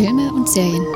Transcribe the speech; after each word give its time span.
Filme 0.00 0.32
und 0.32 0.48
Serien. 0.48 0.86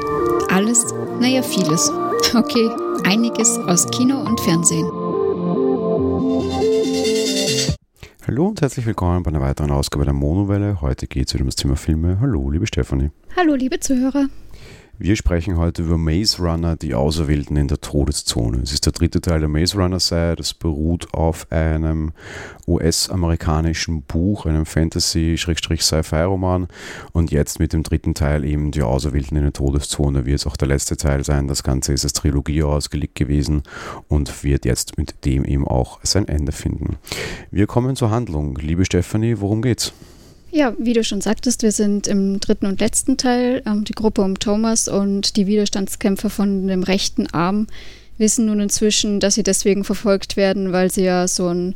Alles, 0.48 0.86
naja, 1.20 1.42
vieles. 1.42 1.92
Okay, 2.34 2.70
einiges 3.04 3.58
aus 3.58 3.86
Kino 3.90 4.18
und 4.18 4.40
Fernsehen. 4.40 4.86
Hallo 8.26 8.46
und 8.46 8.62
herzlich 8.62 8.86
willkommen 8.86 9.22
bei 9.22 9.28
einer 9.28 9.42
weiteren 9.42 9.72
Ausgabe 9.72 10.06
der 10.06 10.14
Monowelle. 10.14 10.80
Heute 10.80 11.06
geht 11.06 11.28
es 11.28 11.34
wieder 11.34 11.42
um 11.42 11.48
das 11.48 11.56
Thema 11.56 11.76
Filme. 11.76 12.18
Hallo, 12.18 12.48
liebe 12.48 12.66
Stefanie. 12.66 13.10
Hallo, 13.36 13.54
liebe 13.54 13.78
Zuhörer. 13.78 14.28
Wir 14.96 15.16
sprechen 15.16 15.58
heute 15.58 15.82
über 15.82 15.98
Maze 15.98 16.40
Runner, 16.40 16.76
die 16.76 16.94
Auserwählten 16.94 17.56
in 17.56 17.66
der 17.66 17.80
Todeszone. 17.80 18.60
Es 18.62 18.72
ist 18.72 18.86
der 18.86 18.92
dritte 18.92 19.20
Teil 19.20 19.40
der 19.40 19.48
Maze 19.48 19.76
Runner-Serie. 19.76 20.36
Das 20.36 20.54
beruht 20.54 21.12
auf 21.12 21.50
einem 21.50 22.12
US-amerikanischen 22.68 24.02
Buch, 24.02 24.46
einem 24.46 24.64
Fantasy-Sci-Fi-Roman. 24.64 26.68
Und 27.10 27.32
jetzt 27.32 27.58
mit 27.58 27.72
dem 27.72 27.82
dritten 27.82 28.14
Teil 28.14 28.44
eben 28.44 28.70
die 28.70 28.82
Auserwählten 28.82 29.36
in 29.36 29.42
der 29.42 29.52
Todeszone 29.52 30.26
wird 30.26 30.38
es 30.38 30.46
auch 30.46 30.56
der 30.56 30.68
letzte 30.68 30.96
Teil 30.96 31.24
sein. 31.24 31.48
Das 31.48 31.64
Ganze 31.64 31.92
ist 31.92 32.04
als 32.04 32.12
Trilogie 32.12 32.62
ausgelegt 32.62 33.16
gewesen 33.16 33.64
und 34.06 34.44
wird 34.44 34.64
jetzt 34.64 34.96
mit 34.96 35.24
dem 35.24 35.44
eben 35.44 35.66
auch 35.66 35.98
sein 36.04 36.28
Ende 36.28 36.52
finden. 36.52 36.98
Wir 37.50 37.66
kommen 37.66 37.96
zur 37.96 38.12
Handlung. 38.12 38.56
Liebe 38.58 38.84
Stephanie, 38.84 39.40
worum 39.40 39.60
geht's? 39.60 39.92
Ja, 40.56 40.72
wie 40.78 40.92
du 40.92 41.02
schon 41.02 41.20
sagtest, 41.20 41.64
wir 41.64 41.72
sind 41.72 42.06
im 42.06 42.38
dritten 42.38 42.66
und 42.66 42.78
letzten 42.78 43.16
Teil. 43.16 43.60
Ähm, 43.66 43.82
die 43.82 43.92
Gruppe 43.92 44.22
um 44.22 44.38
Thomas 44.38 44.86
und 44.86 45.36
die 45.36 45.48
Widerstandskämpfer 45.48 46.30
von 46.30 46.68
dem 46.68 46.84
rechten 46.84 47.26
Arm 47.26 47.66
wissen 48.18 48.46
nun 48.46 48.60
inzwischen, 48.60 49.18
dass 49.18 49.34
sie 49.34 49.42
deswegen 49.42 49.82
verfolgt 49.82 50.36
werden, 50.36 50.70
weil 50.70 50.92
sie 50.92 51.02
ja 51.02 51.26
so 51.26 51.48
einen 51.48 51.74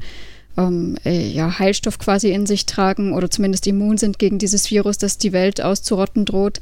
ähm, 0.56 0.96
äh, 1.04 1.26
ja, 1.26 1.58
Heilstoff 1.58 1.98
quasi 1.98 2.30
in 2.30 2.46
sich 2.46 2.66
tragen 2.66 3.14
oder 3.14 3.28
zumindest 3.28 3.66
immun 3.66 3.98
sind 3.98 4.20
gegen 4.20 4.38
dieses 4.38 4.70
Virus, 4.70 4.96
das 4.96 5.18
die 5.18 5.32
Welt 5.32 5.60
auszurotten 5.60 6.24
droht. 6.24 6.60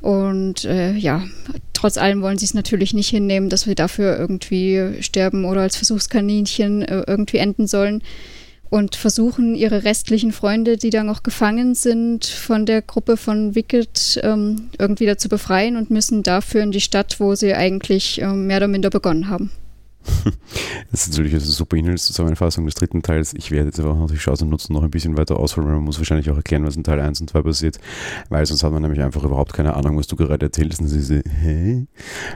Und 0.00 0.64
äh, 0.64 0.92
ja, 0.92 1.24
trotz 1.72 1.98
allem 1.98 2.22
wollen 2.22 2.38
sie 2.38 2.44
es 2.44 2.54
natürlich 2.54 2.94
nicht 2.94 3.08
hinnehmen, 3.08 3.48
dass 3.48 3.66
wir 3.66 3.74
dafür 3.74 4.16
irgendwie 4.16 5.02
sterben 5.02 5.44
oder 5.44 5.62
als 5.62 5.74
Versuchskaninchen 5.74 6.82
äh, 6.82 7.02
irgendwie 7.08 7.38
enden 7.38 7.66
sollen 7.66 8.00
und 8.70 8.96
versuchen 8.96 9.54
ihre 9.54 9.84
restlichen 9.84 10.32
Freunde, 10.32 10.76
die 10.76 10.90
da 10.90 11.02
noch 11.02 11.22
gefangen 11.22 11.74
sind, 11.74 12.26
von 12.26 12.66
der 12.66 12.82
Gruppe 12.82 13.16
von 13.16 13.54
Wicked 13.54 14.20
ähm, 14.22 14.68
irgendwie 14.78 15.06
da 15.06 15.16
zu 15.16 15.28
befreien 15.28 15.76
und 15.76 15.90
müssen 15.90 16.22
dafür 16.22 16.62
in 16.62 16.72
die 16.72 16.80
Stadt, 16.80 17.20
wo 17.20 17.34
sie 17.34 17.54
eigentlich 17.54 18.20
ähm, 18.20 18.46
mehr 18.46 18.58
oder 18.58 18.68
minder 18.68 18.90
begonnen 18.90 19.28
haben. 19.28 19.50
Das 20.90 21.02
ist 21.02 21.10
natürlich 21.10 21.34
eine 21.34 21.40
super 21.40 21.76
Inhaltszusammenfassung 21.76 22.64
des 22.64 22.74
dritten 22.74 23.02
Teils. 23.02 23.34
Ich 23.34 23.50
werde 23.50 23.66
jetzt 23.66 23.78
einfach 23.78 23.96
noch 23.96 24.10
die 24.10 24.16
Chance 24.16 24.46
nutzen, 24.46 24.72
noch 24.72 24.82
ein 24.82 24.90
bisschen 24.90 25.16
weiter 25.18 25.38
ausholen, 25.38 25.68
weil 25.68 25.76
man 25.76 25.84
muss 25.84 25.98
wahrscheinlich 25.98 26.30
auch 26.30 26.36
erklären, 26.36 26.64
was 26.64 26.76
in 26.76 26.84
Teil 26.84 27.00
1 27.00 27.20
und 27.20 27.30
2 27.30 27.42
passiert, 27.42 27.78
weil 28.30 28.46
sonst 28.46 28.62
hat 28.62 28.72
man 28.72 28.82
nämlich 28.82 29.02
einfach 29.02 29.22
überhaupt 29.22 29.52
keine 29.52 29.74
Ahnung, 29.74 29.98
was 29.98 30.06
du 30.06 30.16
gerade 30.16 30.46
erzählst. 30.46 30.80
Und 30.80 30.88
sie 30.88 31.02
so, 31.02 31.14
hä? 31.14 31.86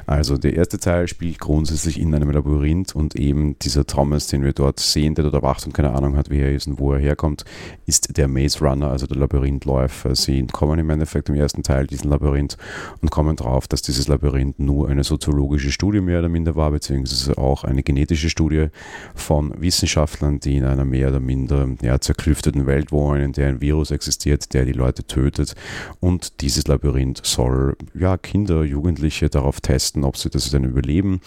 Also 0.07 0.37
der 0.37 0.55
erste 0.55 0.79
Teil 0.79 1.09
spielt 1.09 1.39
grundsätzlich 1.39 1.99
in 1.99 2.15
einem 2.15 2.31
Labyrinth 2.31 2.95
und 2.95 3.17
eben 3.17 3.59
dieser 3.59 3.87
Thomas, 3.87 4.27
den 4.27 4.45
wir 4.45 4.53
dort 4.53 4.81
sehen, 4.81 5.15
der 5.15 5.25
dort 5.25 5.35
erwacht 5.35 5.67
und 5.67 5.73
keine 5.73 5.93
Ahnung 5.93 6.17
hat, 6.17 6.31
wie 6.31 6.41
er 6.41 6.53
ist 6.53 6.67
und 6.67 6.79
wo 6.79 6.93
er 6.93 7.01
herkommt, 7.01 7.45
ist 7.87 8.17
der 8.17 8.29
Maze 8.29 8.61
Runner, 8.61 8.91
also 8.91 9.07
der 9.07 9.17
Labyrinthläufer. 9.17 10.15
Sie 10.15 10.47
kommen 10.47 10.79
im 10.79 10.91
Endeffekt 10.91 11.29
im 11.29 11.35
ersten 11.35 11.63
Teil 11.63 11.87
diesen 11.87 12.11
Labyrinth 12.11 12.57
und 13.01 13.11
kommen 13.11 13.37
drauf, 13.37 13.67
dass 13.67 13.83
dieses 13.83 14.09
Labyrinth 14.09 14.59
nur 14.59 14.89
eine 14.89 15.05
soziologische 15.05 15.73
Studie 15.73 16.01
mehr 16.01 16.19
oder 16.19 16.29
minder 16.29 16.55
war, 16.55 16.71
beziehungsweise 16.71 17.39
auch 17.39 17.62
eine 17.65 17.83
genetische 17.83 18.31
Studie 18.31 18.69
von 19.15 19.61
Wissenschaftlern, 19.61 20.41
die 20.41 20.57
in 20.57 20.65
einer 20.65 20.85
mehr 20.85 21.09
oder 21.09 21.21
minder 21.21 21.69
ja, 21.83 22.01
zerklüfteten 22.01 22.67
Welt 22.67 22.93
wohnen, 22.93 23.23
in 23.23 23.33
der 23.33 23.49
ein 23.49 23.61
Virus 23.61 23.91
existiert, 23.91 24.53
der 24.55 24.65
die 24.65 24.73
Leute 24.73 25.05
tötet. 25.05 25.55
Und 26.01 26.41
dieses 26.41 26.67
Labyrinth 26.67 27.21
soll 27.25 27.77
ja, 27.95 28.17
Kinder, 28.17 28.65
Jugendliche 28.65 29.29
darauf 29.29 29.61
testen, 29.61 30.05
ob 30.05 30.17
sie 30.17 30.31
das 30.31 30.51
dann 30.51 30.65
überleben. 30.65 31.21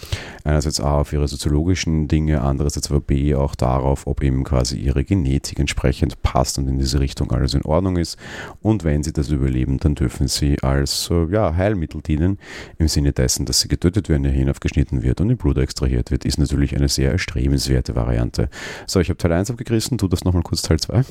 Einerseits 0.44 0.80
A 0.80 1.00
auf 1.00 1.12
ihre 1.12 1.28
soziologischen 1.28 2.08
Dinge, 2.08 2.40
andererseits 2.42 2.90
aber 2.90 3.00
B 3.00 3.34
auch 3.34 3.54
darauf, 3.54 4.06
ob 4.06 4.22
eben 4.22 4.44
quasi 4.44 4.78
ihre 4.78 5.04
Genetik 5.04 5.58
entsprechend 5.58 6.22
passt 6.22 6.58
und 6.58 6.68
in 6.68 6.78
diese 6.78 7.00
Richtung 7.00 7.32
alles 7.32 7.54
in 7.54 7.62
Ordnung 7.62 7.96
ist. 7.96 8.18
Und 8.60 8.84
wenn 8.84 9.02
sie 9.02 9.12
das 9.12 9.30
überleben, 9.30 9.78
dann 9.78 9.94
dürfen 9.94 10.28
sie 10.28 10.60
als 10.62 11.10
ja, 11.30 11.54
Heilmittel 11.54 12.02
dienen, 12.02 12.38
im 12.78 12.88
Sinne 12.88 13.12
dessen, 13.12 13.46
dass 13.46 13.60
sie 13.60 13.68
getötet 13.68 14.08
werden, 14.08 14.24
ihr 14.24 14.30
Hirn 14.30 14.50
aufgeschnitten 14.50 15.02
wird 15.02 15.20
und 15.20 15.30
ihr 15.30 15.36
Blut 15.36 15.58
extrahiert 15.58 16.10
wird, 16.10 16.24
ist 16.26 16.38
natürlich 16.38 16.76
eine 16.76 16.88
sehr 16.88 17.12
erstrebenswerte 17.12 17.94
Variante. 17.94 18.48
So, 18.86 19.00
ich 19.00 19.08
habe 19.08 19.18
Teil 19.18 19.32
1 19.32 19.50
abgerissen, 19.50 19.98
tu 19.98 20.08
das 20.08 20.24
nochmal 20.24 20.42
kurz 20.42 20.62
Teil 20.62 20.78
2. 20.78 21.04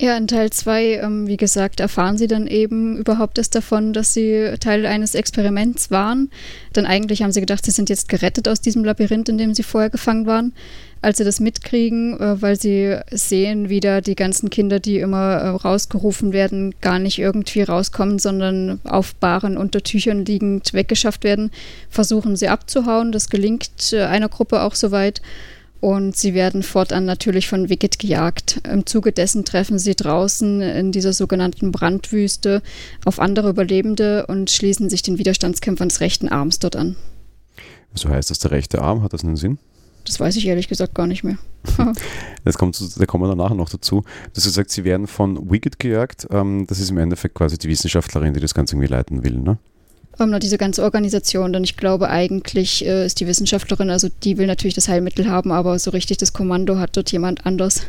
Ja, 0.00 0.16
in 0.16 0.26
Teil 0.26 0.50
2, 0.50 1.00
ähm, 1.00 1.28
wie 1.28 1.36
gesagt, 1.36 1.78
erfahren 1.78 2.18
sie 2.18 2.26
dann 2.26 2.48
eben 2.48 2.96
überhaupt 2.96 3.38
erst 3.38 3.54
davon, 3.54 3.92
dass 3.92 4.12
sie 4.14 4.54
Teil 4.58 4.84
eines 4.84 5.14
Experiments 5.14 5.92
waren. 5.92 6.30
Denn 6.74 6.86
eigentlich 6.86 7.22
haben 7.22 7.30
sie 7.30 7.40
gedacht, 7.40 7.64
sie 7.64 7.70
sind 7.70 7.88
jetzt 7.88 8.08
gerettet 8.08 8.48
aus 8.48 8.60
diesem 8.60 8.84
Labyrinth, 8.84 9.28
in 9.28 9.38
dem 9.38 9.54
sie 9.54 9.62
vorher 9.62 9.90
gefangen 9.90 10.26
waren. 10.26 10.54
Als 11.02 11.18
sie 11.18 11.24
das 11.24 11.38
mitkriegen, 11.38 12.18
äh, 12.18 12.40
weil 12.42 12.58
sie 12.58 12.96
sehen, 13.12 13.68
wie 13.68 13.78
da 13.80 14.00
die 14.00 14.16
ganzen 14.16 14.50
Kinder, 14.50 14.80
die 14.80 14.98
immer 14.98 15.34
äh, 15.34 15.48
rausgerufen 15.48 16.32
werden, 16.32 16.74
gar 16.80 16.98
nicht 16.98 17.20
irgendwie 17.20 17.62
rauskommen, 17.62 18.18
sondern 18.18 18.80
auf 18.84 19.14
Baren 19.14 19.56
unter 19.56 19.82
Tüchern 19.82 20.24
liegend 20.24 20.74
weggeschafft 20.74 21.22
werden, 21.22 21.52
versuchen 21.90 22.34
sie 22.34 22.48
abzuhauen. 22.48 23.12
Das 23.12 23.28
gelingt 23.28 23.92
äh, 23.92 24.02
einer 24.02 24.28
Gruppe 24.28 24.62
auch 24.62 24.74
soweit 24.74 25.22
und 25.82 26.16
sie 26.16 26.32
werden 26.32 26.62
fortan 26.62 27.04
natürlich 27.06 27.48
von 27.48 27.68
Wicked 27.68 27.98
gejagt. 27.98 28.60
Im 28.70 28.86
Zuge 28.86 29.10
dessen 29.10 29.44
treffen 29.44 29.80
sie 29.80 29.96
draußen 29.96 30.60
in 30.60 30.92
dieser 30.92 31.12
sogenannten 31.12 31.72
Brandwüste 31.72 32.62
auf 33.04 33.18
andere 33.18 33.50
Überlebende 33.50 34.26
und 34.26 34.48
schließen 34.48 34.88
sich 34.88 35.02
den 35.02 35.18
Widerstandskämpfern 35.18 35.88
des 35.88 35.98
rechten 35.98 36.28
Arms 36.28 36.60
dort 36.60 36.76
an. 36.76 36.94
So 37.94 38.08
heißt 38.08 38.30
das 38.30 38.38
der 38.38 38.52
rechte 38.52 38.80
Arm? 38.80 39.02
Hat 39.02 39.12
das 39.12 39.24
einen 39.24 39.36
Sinn? 39.36 39.58
Das 40.04 40.20
weiß 40.20 40.36
ich 40.36 40.46
ehrlich 40.46 40.68
gesagt 40.68 40.94
gar 40.94 41.08
nicht 41.08 41.24
mehr. 41.24 41.38
das 42.44 42.56
kommt, 42.56 42.80
da 43.00 43.04
kommen 43.04 43.24
wir 43.24 43.28
dann 43.28 43.38
nachher 43.38 43.56
noch 43.56 43.68
dazu. 43.68 44.02
Du 44.02 44.36
hast 44.36 44.44
gesagt, 44.44 44.70
sie 44.70 44.84
werden 44.84 45.08
von 45.08 45.50
Wicked 45.50 45.80
gejagt. 45.80 46.28
Ähm, 46.30 46.64
das 46.68 46.78
ist 46.78 46.90
im 46.90 46.98
Endeffekt 46.98 47.34
quasi 47.34 47.58
die 47.58 47.68
Wissenschaftlerin, 47.68 48.34
die 48.34 48.40
das 48.40 48.54
Ganze 48.54 48.76
irgendwie 48.76 48.92
leiten 48.92 49.24
will, 49.24 49.36
ne? 49.38 49.58
Ähm, 50.20 50.38
diese 50.40 50.58
ganze 50.58 50.82
Organisation. 50.82 51.52
Denn 51.52 51.64
ich 51.64 51.76
glaube, 51.76 52.08
eigentlich 52.08 52.84
äh, 52.84 53.06
ist 53.06 53.20
die 53.20 53.26
Wissenschaftlerin, 53.26 53.90
also 53.90 54.08
die 54.22 54.38
will 54.38 54.46
natürlich 54.46 54.74
das 54.74 54.88
Heilmittel 54.88 55.28
haben, 55.28 55.52
aber 55.52 55.78
so 55.78 55.90
richtig 55.90 56.18
das 56.18 56.32
Kommando 56.32 56.78
hat 56.78 56.96
dort 56.96 57.12
jemand 57.12 57.46
anders. 57.46 57.82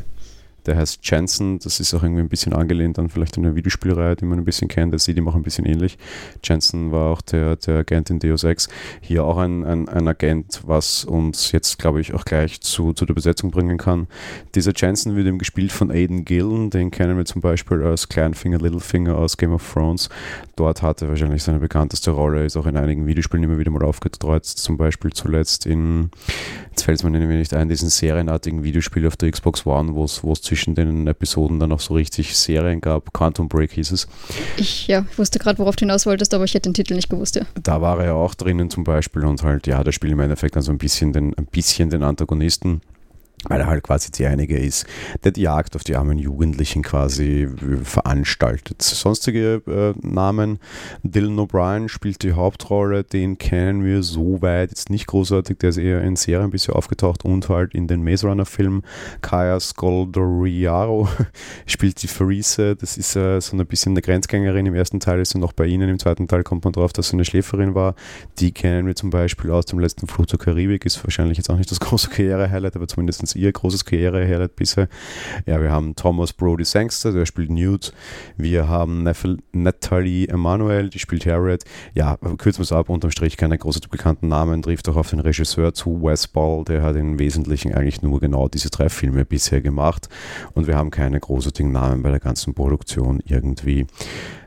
Der 0.66 0.78
heißt 0.78 1.00
Jensen, 1.04 1.60
das 1.60 1.80
ist 1.80 1.94
auch 1.94 2.04
irgendwie 2.04 2.22
ein 2.22 2.30
bisschen 2.30 2.54
angelehnt 2.54 2.98
an 3.00 3.10
vielleicht 3.10 3.38
eine 3.38 3.56
Videospielreihe, 3.56 4.16
die 4.16 4.26
man 4.26 4.40
ein 4.40 4.46
bisschen 4.46 4.68
kennt. 4.68 4.94
Der 4.94 5.00
sieht 5.00 5.18
ihm 5.18 5.28
auch 5.28 5.36
ein 5.36 5.44
bisschen 5.44 5.66
ähnlich. 5.66 5.98
Jensen 6.44 6.92
war 6.92 7.12
auch 7.12 7.22
der, 7.22 7.56
der 7.58 7.80
Agent 7.80 8.10
in 8.10 8.20
Deus 8.20 8.44
Ex. 8.44 8.70
Hier 9.02 9.26
auch 9.26 9.38
ein, 9.38 9.64
ein, 9.66 9.90
ein 9.90 10.08
Agent, 10.08 10.62
was 10.66 11.04
uns 11.04 11.52
jetzt, 11.52 11.80
glaube 11.80 12.02
ich, 12.02 12.14
auch 12.14 12.26
gleich 12.26 12.62
zu, 12.62 12.94
zu 12.94 13.06
der 13.06 13.14
Besetzung 13.14 13.52
bringen 13.52 13.78
kann. 13.78 14.08
Dieser 14.56 14.72
Jensen 14.76 15.16
wird 15.16 15.28
eben 15.28 15.38
gespielt 15.38 15.72
von 15.72 15.92
Aiden 15.92 16.26
Gillen, 16.26 16.70
den 16.70 16.92
kennen 16.92 17.18
wir 17.18 17.26
zum 17.26 17.42
Beispiel 17.42 17.84
als 17.84 18.10
Kleinfinger, 18.10 18.60
Littlefinger 18.60 19.18
aus 19.18 19.38
Game 19.38 19.54
of 19.54 19.74
Thrones. 19.74 20.10
Dort 20.56 20.82
hat 20.82 21.02
er 21.02 21.10
wahrscheinlich 21.10 21.44
seine 21.44 21.60
bekannteste 21.60 22.12
Rolle, 22.12 22.46
ist 22.46 22.58
auch 22.58 22.66
in 22.66 22.78
einigen 22.78 23.06
Videospielen 23.06 23.44
immer 23.44 23.60
wieder 23.60 23.72
mal 23.72 23.84
aufgetreut, 23.84 24.46
zum 24.46 24.78
Beispiel 24.78 25.12
zuletzt 25.12 25.66
in, 25.66 26.10
jetzt 26.70 26.84
fällt 26.84 27.00
es 27.00 27.04
mir 27.04 27.12
nicht 27.12 27.54
ein, 27.54 27.70
diesen 27.70 27.90
serienartigen 27.90 28.64
Videospiel 28.64 29.08
auf 29.08 29.18
der 29.18 29.32
Xbox 29.32 29.66
One, 29.66 29.96
wo 29.96 30.04
es 30.06 30.42
zu 30.42 30.53
zwischen 30.54 30.76
den 30.76 31.08
Episoden 31.08 31.60
dann 31.60 31.72
auch 31.72 31.80
so 31.80 31.96
richtig 31.96 32.38
Serien 32.38 32.80
gab. 32.80 33.12
Quantum 33.12 33.48
Break 33.48 33.72
hieß 33.72 33.92
es. 33.92 34.08
Ich 34.56 34.86
ja, 34.86 35.04
wusste 35.18 35.40
gerade, 35.40 35.58
worauf 35.58 35.76
du 35.76 35.82
hinaus 35.82 36.06
wolltest, 36.06 36.32
aber 36.36 36.44
ich 36.44 36.54
hätte 36.54 36.70
den 36.70 36.76
Titel 36.76 36.94
nicht 36.94 37.10
gewusst. 37.10 37.36
Ja. 37.36 37.42
Da 37.62 37.82
war 37.82 38.00
er 38.00 38.06
ja 38.06 38.14
auch 38.14 38.36
drinnen 38.36 38.70
zum 38.70 38.84
Beispiel 38.84 39.26
und 39.26 39.42
halt, 39.42 39.66
ja, 39.66 39.84
das 39.84 39.96
Spiel 39.96 40.12
im 40.12 40.20
Endeffekt 40.20 40.56
dann 40.56 40.62
so 40.62 40.72
ein 40.72 40.78
bisschen 40.78 41.12
den, 41.12 41.36
ein 41.36 41.48
bisschen 41.48 41.90
den 41.90 42.04
Antagonisten 42.04 42.82
weil 43.50 43.62
er 43.62 43.68
halt 43.68 43.84
quasi 43.84 44.12
derjenige 44.12 44.58
ist, 44.58 44.86
der 45.24 45.32
die 45.32 45.42
Jagd 45.42 45.76
auf 45.76 45.84
die 45.84 45.96
armen 45.96 46.18
Jugendlichen 46.18 46.82
quasi 46.82 47.48
veranstaltet. 47.84 48.82
Sonstige 48.82 49.62
äh, 49.68 49.94
Namen, 50.06 50.60
Dylan 51.04 51.40
O'Brien 51.40 51.90
spielt 51.90 52.24
die 52.24 52.34
Hauptrolle, 52.34 53.04
den 53.04 53.38
kennen 53.38 53.84
wir 53.84 54.04
soweit 54.04 54.70
jetzt 54.70 54.90
nicht 54.90 55.08
großartig, 55.08 55.58
der 55.60 55.70
ist 55.70 55.78
eher 55.78 56.02
in 56.02 56.16
Serien 56.16 56.52
bisher 56.52 56.76
aufgetaucht 56.76 57.26
und 57.26 57.50
halt 57.50 57.74
in 57.74 57.88
den 57.88 58.04
Maze 58.04 58.28
Runner 58.28 58.46
Filmen. 58.46 58.84
Kaya 59.22 59.60
Scoldoriaro 59.60 61.08
spielt 61.66 62.02
die 62.02 62.08
Farise, 62.08 62.76
das 62.76 62.98
ist 62.98 63.16
äh, 63.16 63.40
so 63.42 63.58
ein 63.58 63.66
bisschen 63.66 63.94
eine 63.94 64.02
Grenzgängerin, 64.02 64.66
im 64.66 64.76
ersten 64.76 65.00
Teil. 65.00 65.20
Ist 65.20 65.32
sie 65.32 65.40
noch 65.40 65.54
bei 65.54 65.66
ihnen, 65.66 65.90
im 65.90 66.00
zweiten 66.00 66.28
Teil 66.28 66.44
kommt 66.44 66.64
man 66.64 66.74
drauf, 66.74 66.94
dass 66.94 67.10
sie 67.10 67.14
eine 67.14 67.26
Schläferin 67.26 67.76
war. 67.76 67.96
Die 68.40 68.52
kennen 68.52 68.88
wir 68.88 68.96
zum 68.96 69.10
Beispiel 69.10 69.52
aus 69.52 69.66
dem 69.66 69.80
letzten 69.80 70.08
Fluch 70.08 70.26
zur 70.26 70.40
Karibik, 70.40 70.86
ist 70.86 71.04
wahrscheinlich 71.04 71.38
jetzt 71.38 71.50
auch 71.50 71.58
nicht 71.58 71.72
das 71.72 71.80
große 71.80 72.10
Karriere-Highlight, 72.10 72.76
aber 72.76 72.88
zumindest 72.88 73.33
ihr 73.36 73.52
großes 73.52 73.86
Karriere-Highlight 73.86 74.56
bisher. 74.56 74.88
Ja, 75.46 75.62
wir 75.62 75.72
haben 75.72 75.96
Thomas 75.96 76.34
Brody 76.34 76.66
Sangster, 76.66 77.12
der 77.12 77.26
spielt 77.26 77.50
Newt. 77.50 77.94
Wir 78.38 78.68
haben 78.68 79.04
Natalie 79.52 80.28
Emanuel, 80.28 80.90
die 80.90 81.00
spielt 81.00 81.26
Harriet. 81.26 81.64
Ja, 81.94 82.18
kürzen 82.38 82.60
wir 82.60 82.64
es 82.64 82.72
ab, 82.72 82.90
unterm 82.90 83.12
Strich 83.12 83.38
keine 83.38 83.58
großen 83.58 83.82
bekannten 83.90 84.28
Namen, 84.28 84.62
trifft 84.62 84.88
auch 84.90 84.96
auf 84.96 85.10
den 85.10 85.20
Regisseur 85.20 85.74
zu, 85.74 86.02
Wes 86.02 86.28
Ball, 86.28 86.64
der 86.64 86.82
hat 86.82 86.96
im 86.96 87.20
Wesentlichen 87.20 87.74
eigentlich 87.74 88.02
nur 88.02 88.20
genau 88.20 88.48
diese 88.48 88.70
drei 88.70 88.90
Filme 88.90 89.26
bisher 89.26 89.62
gemacht. 89.62 90.10
Und 90.54 90.68
wir 90.68 90.76
haben 90.76 90.92
keine 90.92 91.20
großartigen 91.20 91.72
Namen 91.72 92.04
bei 92.04 92.10
der 92.10 92.20
ganzen 92.20 92.54
Produktion 92.54 93.22
irgendwie 93.26 93.88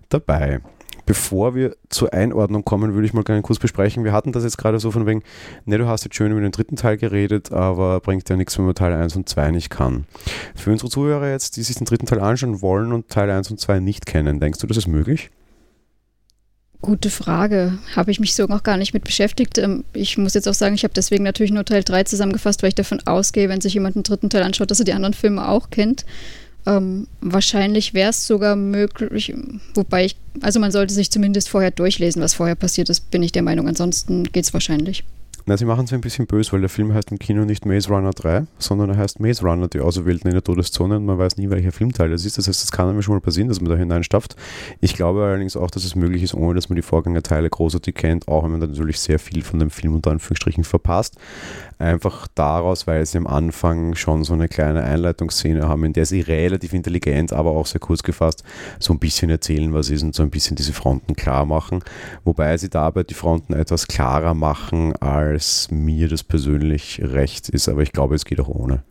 dabei. 0.09 0.61
Bevor 1.07 1.55
wir 1.55 1.77
zur 1.89 2.13
Einordnung 2.13 2.65
kommen, 2.65 2.95
würde 2.95 3.07
ich 3.07 3.15
mal 3.15 3.23
gerne 3.23 3.43
kurz 3.43 3.59
besprechen. 3.59 4.05
Wir 4.05 4.13
hatten 4.13 4.33
das 4.33 4.45
jetzt 4.45 4.59
gerade 4.59 4.81
so 4.81 4.91
von 4.91 5.07
wegen, 5.07 5.23
ne, 5.65 5.79
du 5.79 5.87
hast 5.87 6.05
jetzt 6.05 6.17
schön 6.17 6.33
über 6.33 6.41
den 6.41 6.53
dritten 6.53 6.77
Teil 6.77 6.97
geredet, 6.97 7.53
aber 7.53 8.01
bringt 8.01 8.29
ja 8.29 8.37
nichts, 8.37 8.59
wenn 8.59 8.67
man 8.67 8.75
Teil 8.75 8.93
1 8.93 9.15
und 9.17 9.29
2 9.29 9.53
nicht 9.53 9.71
kann. 9.71 10.05
Für 10.55 10.73
unsere 10.73 10.91
Zuhörer 10.91 11.31
jetzt, 11.31 11.57
die 11.57 11.63
sich 11.63 11.77
den 11.77 11.87
dritten 11.87 12.07
Teil 12.07 12.21
anschauen 12.21 12.61
wollen 12.61 12.93
und 12.93 13.09
Teil 13.09 13.31
1 13.31 13.51
und 13.51 13.61
2 13.61 13.81
nicht 13.81 14.05
kennen, 14.05 14.41
denkst 14.41 14.59
du, 14.59 14.67
das 14.67 14.77
ist 14.77 14.89
möglich? 14.89 15.31
Gute 16.83 17.11
Frage. 17.11 17.79
Habe 17.95 18.11
ich 18.11 18.21
mich 18.21 18.35
so 18.35 18.45
noch 18.45 18.63
gar 18.63 18.77
nicht 18.77 18.93
mit 18.93 19.05
beschäftigt. 19.05 19.59
Ähm, 19.59 19.85
ich 19.93 20.19
muss 20.19 20.35
jetzt 20.35 20.49
auch 20.49 20.55
sagen, 20.55 20.75
ich 20.75 20.85
habe 20.85 20.95
deswegen 20.95 21.25
natürlich 21.25 21.53
nur 21.53 21.65
Teil 21.65 21.83
3 21.83 22.05
zusammengefasst, 22.05 22.63
weil 22.63 22.69
ich 22.69 22.75
davon 22.75 23.01
ausgehe, 23.07 23.49
wenn 23.49 23.61
sich 23.61 23.75
jemand 23.75 23.97
den 23.97 24.03
dritten 24.03 24.29
Teil 24.29 24.43
anschaut, 24.43 24.71
dass 24.71 24.81
er 24.81 24.85
die 24.85 24.93
anderen 24.93 25.15
Filme 25.15 25.49
auch 25.49 25.71
kennt. 25.71 26.05
Ähm, 26.67 27.07
wahrscheinlich 27.21 27.95
wäre 27.95 28.11
es 28.11 28.27
sogar 28.27 28.57
möglich, 28.57 29.33
wobei 29.75 30.07
ich, 30.07 30.17
also 30.41 30.59
man 30.59 30.73
sollte 30.73 30.93
sich 30.93 31.11
zumindest 31.11 31.49
vorher 31.49 31.71
durchlesen, 31.71 32.21
was 32.21 32.35
vorher 32.35 32.57
passiert 32.57 32.89
ist, 32.89 33.11
bin 33.11 33.23
ich 33.23 33.33
der 33.33 33.43
Meinung. 33.43 33.69
Ansonsten 33.69 34.25
geht 34.25 34.45
es 34.45 34.53
wahrscheinlich. 34.53 35.05
Na, 35.49 35.57
sie 35.57 35.65
machen 35.65 35.85
es 35.85 35.93
ein 35.93 36.01
bisschen 36.01 36.27
böse, 36.27 36.51
weil 36.51 36.61
der 36.61 36.69
Film 36.69 36.93
heißt 36.93 37.13
im 37.13 37.21
Kino 37.21 37.45
nicht 37.45 37.67
Maze 37.67 37.89
Runner 37.89 38.11
3, 38.11 38.47
sondern 38.59 38.91
er 38.91 38.97
heißt 38.97 39.21
Maze 39.21 39.43
Runner, 39.43 39.69
die 39.69 39.79
Auserwählten 39.79 40.27
in 40.27 40.35
der 40.35 40.43
Todeszone 40.43 40.97
und 40.97 41.07
man 41.07 41.19
weiß 41.19 41.37
nie, 41.37 41.49
welcher 41.51 41.71
Filmteil 41.71 42.11
das 42.11 42.25
ist. 42.25 42.37
Das 42.37 42.49
heißt, 42.49 42.65
es 42.65 42.73
kann 42.73 42.89
einem 42.89 43.01
schon 43.01 43.15
mal 43.15 43.21
passieren, 43.21 43.49
dass 43.49 43.61
man 43.61 43.71
da 43.71 43.77
hineinstafft. 43.77 44.35
Ich 44.81 44.95
glaube 44.95 45.23
allerdings 45.23 45.57
auch, 45.57 45.71
dass 45.71 45.85
es 45.85 45.95
möglich 45.95 46.25
ist, 46.25 46.35
ohne 46.35 46.57
dass 46.57 46.69
man 46.69 46.75
die 46.75 46.83
Vorgängerteile 46.83 47.49
großartig 47.49 47.95
kennt, 47.95 48.27
auch 48.27 48.43
wenn 48.43 48.51
man 48.51 48.59
natürlich 48.59 48.99
sehr 48.99 49.21
viel 49.21 49.45
von 49.45 49.61
dem 49.61 49.71
Film 49.71 49.95
unter 49.95 50.11
Anführungsstrichen 50.11 50.65
verpasst. 50.65 51.15
Einfach 51.79 52.27
daraus, 52.35 52.87
weil 52.87 53.05
sie 53.05 53.19
am 53.19 53.27
Anfang 53.27 53.95
schon 53.97 54.25
so 54.25 54.33
eine 54.33 54.49
kleine 54.49 54.83
Einleitungsszene 54.83 55.69
haben, 55.69 55.85
in 55.85 55.93
der 55.93 56.07
sie 56.07 56.23
relativ 56.23 56.73
intelligent, 56.73 57.35
aber 57.35 57.51
auch 57.51 57.67
sehr 57.67 57.81
kurz 57.81 58.03
gefasst 58.03 58.45
so 58.79 58.93
ein 58.95 58.99
bisschen 58.99 59.31
erzählen, 59.31 59.75
was 59.75 59.91
ist 59.91 60.03
und 60.03 60.15
so 60.15 60.23
ein 60.23 60.31
bisschen 60.31 60.57
diese 60.57 60.73
Fronten 60.73 61.17
klar 61.17 61.45
machen. 61.45 61.83
Wobei 62.25 62.57
sie 62.57 62.71
dabei 62.71 63.03
die 63.03 63.15
Fronten 63.15 63.53
etwas 63.53 63.89
klarer 63.89 64.35
machen, 64.35 64.95
als 64.97 65.71
mir 65.71 66.09
das 66.09 66.23
persönlich 66.23 67.01
recht 67.03 67.49
ist. 67.51 67.69
Aber 67.69 67.83
ich 67.83 67.93
glaube, 67.93 68.15
es 68.15 68.25
geht 68.25 68.41
auch 68.41 68.49
ohne. 68.49 68.83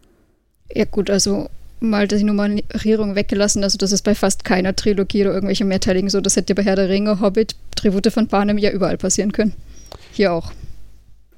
Ja, 0.71 0.85
gut, 0.85 1.09
also 1.09 1.49
mal 1.79 2.07
die 2.07 2.23
Nummerierung 2.23 3.15
weggelassen. 3.15 3.63
Also, 3.63 3.77
das 3.77 3.91
ist 3.91 4.03
bei 4.03 4.15
fast 4.15 4.45
keiner 4.45 4.75
Trilogie 4.75 5.21
oder 5.21 5.33
irgendwelche 5.33 5.65
mehrteiligen 5.65 6.09
so. 6.09 6.21
Das 6.21 6.35
hätte 6.35 6.55
bei 6.55 6.63
Herr 6.63 6.75
der 6.75 6.89
Ringe, 6.89 7.19
Hobbit, 7.19 7.55
Tribute 7.75 8.11
von 8.11 8.27
Panem 8.27 8.57
ja 8.57 8.71
überall 8.71 8.97
passieren 8.97 9.31
können. 9.31 9.53
Hier 10.11 10.33
auch. 10.33 10.51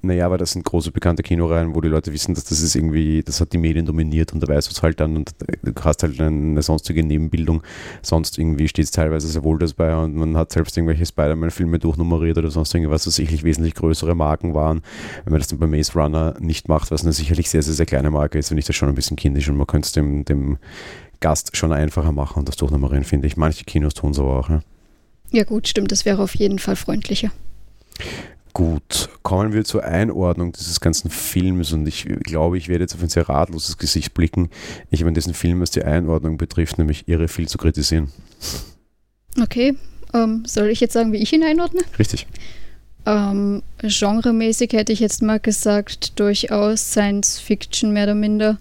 Naja, 0.01 0.27
aber 0.27 0.37
das 0.37 0.51
sind 0.51 0.63
große 0.63 0.91
bekannte 0.91 1.23
Kinoreihen, 1.23 1.73
wo 1.73 1.81
die 1.81 1.87
Leute 1.87 2.13
wissen, 2.13 2.35
dass 2.35 2.43
das 2.43 2.61
ist 2.61 2.75
irgendwie, 2.75 3.23
das 3.23 3.41
hat 3.41 3.51
die 3.51 3.57
Medien 3.57 3.85
dominiert 3.85 4.31
und 4.31 4.41
da 4.41 4.47
weißt 4.47 4.67
du 4.67 4.71
es 4.71 4.83
halt 4.83 4.99
dann 4.99 5.17
und 5.17 5.31
du 5.63 5.73
hast 5.83 6.03
halt 6.03 6.21
eine 6.21 6.61
sonstige 6.61 7.03
Nebenbildung. 7.03 7.63
Sonst 8.03 8.37
irgendwie 8.37 8.67
steht 8.67 8.85
es 8.85 8.91
teilweise 8.91 9.27
sehr 9.27 9.43
wohl 9.43 9.57
das 9.57 9.73
bei 9.73 9.95
und 9.95 10.15
man 10.15 10.37
hat 10.37 10.51
selbst 10.51 10.77
irgendwelche 10.77 11.05
Spider-Man-Filme 11.05 11.79
durchnummeriert 11.79 12.37
oder 12.37 12.51
sonst 12.51 12.73
irgendwas, 12.75 13.07
was 13.07 13.15
sicherlich 13.15 13.43
wesentlich 13.43 13.73
größere 13.73 14.13
Marken 14.13 14.53
waren. 14.53 14.81
Wenn 15.23 15.31
man 15.31 15.39
das 15.39 15.47
dann 15.47 15.57
bei 15.59 15.67
Maze 15.67 15.93
Runner 15.93 16.35
nicht 16.39 16.67
macht, 16.67 16.91
was 16.91 17.01
eine 17.01 17.13
sicherlich 17.13 17.49
sehr, 17.49 17.63
sehr, 17.63 17.73
sehr 17.73 17.87
kleine 17.87 18.11
Marke 18.11 18.37
ist, 18.37 18.49
finde 18.49 18.59
ich 18.59 18.67
das 18.67 18.75
schon 18.75 18.89
ein 18.89 18.95
bisschen 18.95 19.17
kindisch 19.17 19.49
und 19.49 19.57
man 19.57 19.67
könnte 19.67 19.87
es 19.87 19.93
dem, 19.93 20.25
dem 20.25 20.57
Gast 21.21 21.57
schon 21.57 21.73
einfacher 21.73 22.11
machen 22.11 22.39
und 22.39 22.47
das 22.47 22.55
durchnummerieren, 22.55 23.03
finde 23.03 23.25
ich. 23.25 23.35
Manche 23.35 23.65
Kinos 23.65 23.95
tun 23.95 24.11
es 24.11 24.19
aber 24.19 24.37
auch. 24.37 24.49
Ne? 24.49 24.61
Ja 25.31 25.43
gut, 25.43 25.67
stimmt, 25.67 25.91
das 25.91 26.05
wäre 26.05 26.21
auf 26.21 26.35
jeden 26.35 26.59
Fall 26.59 26.75
freundlicher. 26.75 27.31
Gut, 28.57 29.09
kommen 29.21 29.53
wir 29.53 29.65
zur 29.65 29.83
Einordnung 29.83 30.51
dieses 30.51 30.79
ganzen 30.79 31.11
Films 31.11 31.73
und 31.73 31.87
ich 31.87 32.07
glaube, 32.23 32.57
ich 32.57 32.69
werde 32.69 32.85
jetzt 32.85 32.95
auf 32.95 33.03
ein 33.03 33.09
sehr 33.09 33.29
ratloses 33.29 33.77
Gesicht 33.77 34.15
blicken. 34.15 34.49
Ich 34.89 35.01
habe 35.01 35.09
in 35.09 35.13
diesem 35.13 35.35
Film, 35.35 35.61
was 35.61 35.69
die 35.69 35.83
Einordnung 35.83 36.37
betrifft, 36.37 36.79
nämlich 36.79 37.07
irre 37.07 37.27
viel 37.27 37.47
zu 37.47 37.59
kritisieren. 37.59 38.11
Okay, 39.39 39.75
ähm, 40.15 40.43
soll 40.47 40.69
ich 40.69 40.79
jetzt 40.79 40.93
sagen, 40.93 41.11
wie 41.11 41.17
ich 41.17 41.31
ihn 41.33 41.43
einordne? 41.43 41.81
Richtig. 41.99 42.25
Ähm, 43.05 43.61
genremäßig 43.83 44.73
hätte 44.73 44.91
ich 44.91 45.01
jetzt 45.01 45.21
mal 45.21 45.39
gesagt, 45.39 46.19
durchaus 46.19 46.89
Science 46.89 47.37
Fiction 47.37 47.93
mehr 47.93 48.05
oder 48.05 48.15
minder, 48.15 48.57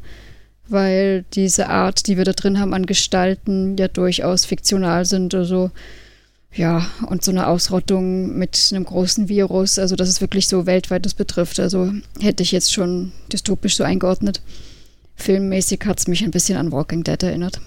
weil 0.69 1.25
diese 1.33 1.71
Art, 1.71 2.07
die 2.07 2.19
wir 2.19 2.25
da 2.25 2.35
drin 2.35 2.61
haben 2.61 2.75
an 2.75 2.85
Gestalten, 2.85 3.79
ja 3.79 3.89
durchaus 3.89 4.45
fiktional 4.45 5.07
sind. 5.07 5.35
Also 5.35 5.71
ja, 6.53 6.87
und 7.07 7.23
so 7.23 7.31
eine 7.31 7.49
Ausrottung 7.49 8.39
mit 8.39 8.71
einem 8.73 8.85
großen 8.85 9.29
Virus, 9.29 9.79
also 9.79 9.95
dass 9.95 10.09
es 10.09 10.21
wirklich 10.21 10.49
so 10.49 10.67
weltweit 10.67 11.05
das 11.05 11.15
betrifft. 11.15 11.61
Also 11.61 11.93
hätte 12.21 12.43
ich 12.43 12.53
jetzt 12.53 12.73
schon 12.73 13.13
dystopisch 13.33 13.77
so 13.77 13.85
eingeordnet. 13.85 14.41
Filmmäßig 15.17 15.81
hat 15.85 15.99
es 15.99 16.09
mich 16.09 16.25
ein 16.25 16.31
bisschen 16.31 16.59
an 16.59 16.73
Walking 16.73 17.05
Dead 17.05 17.23
erinnert. 17.23 17.61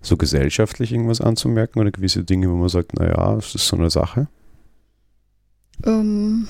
So 0.00 0.16
gesellschaftlich 0.16 0.92
irgendwas 0.92 1.20
anzumerken 1.20 1.80
oder 1.80 1.90
gewisse 1.90 2.24
Dinge, 2.24 2.50
wo 2.50 2.56
man 2.56 2.68
sagt, 2.68 2.94
naja, 2.94 3.36
das 3.36 3.54
ist 3.54 3.66
so 3.66 3.76
eine 3.76 3.90
Sache? 3.90 4.28
Ähm, 5.84 6.46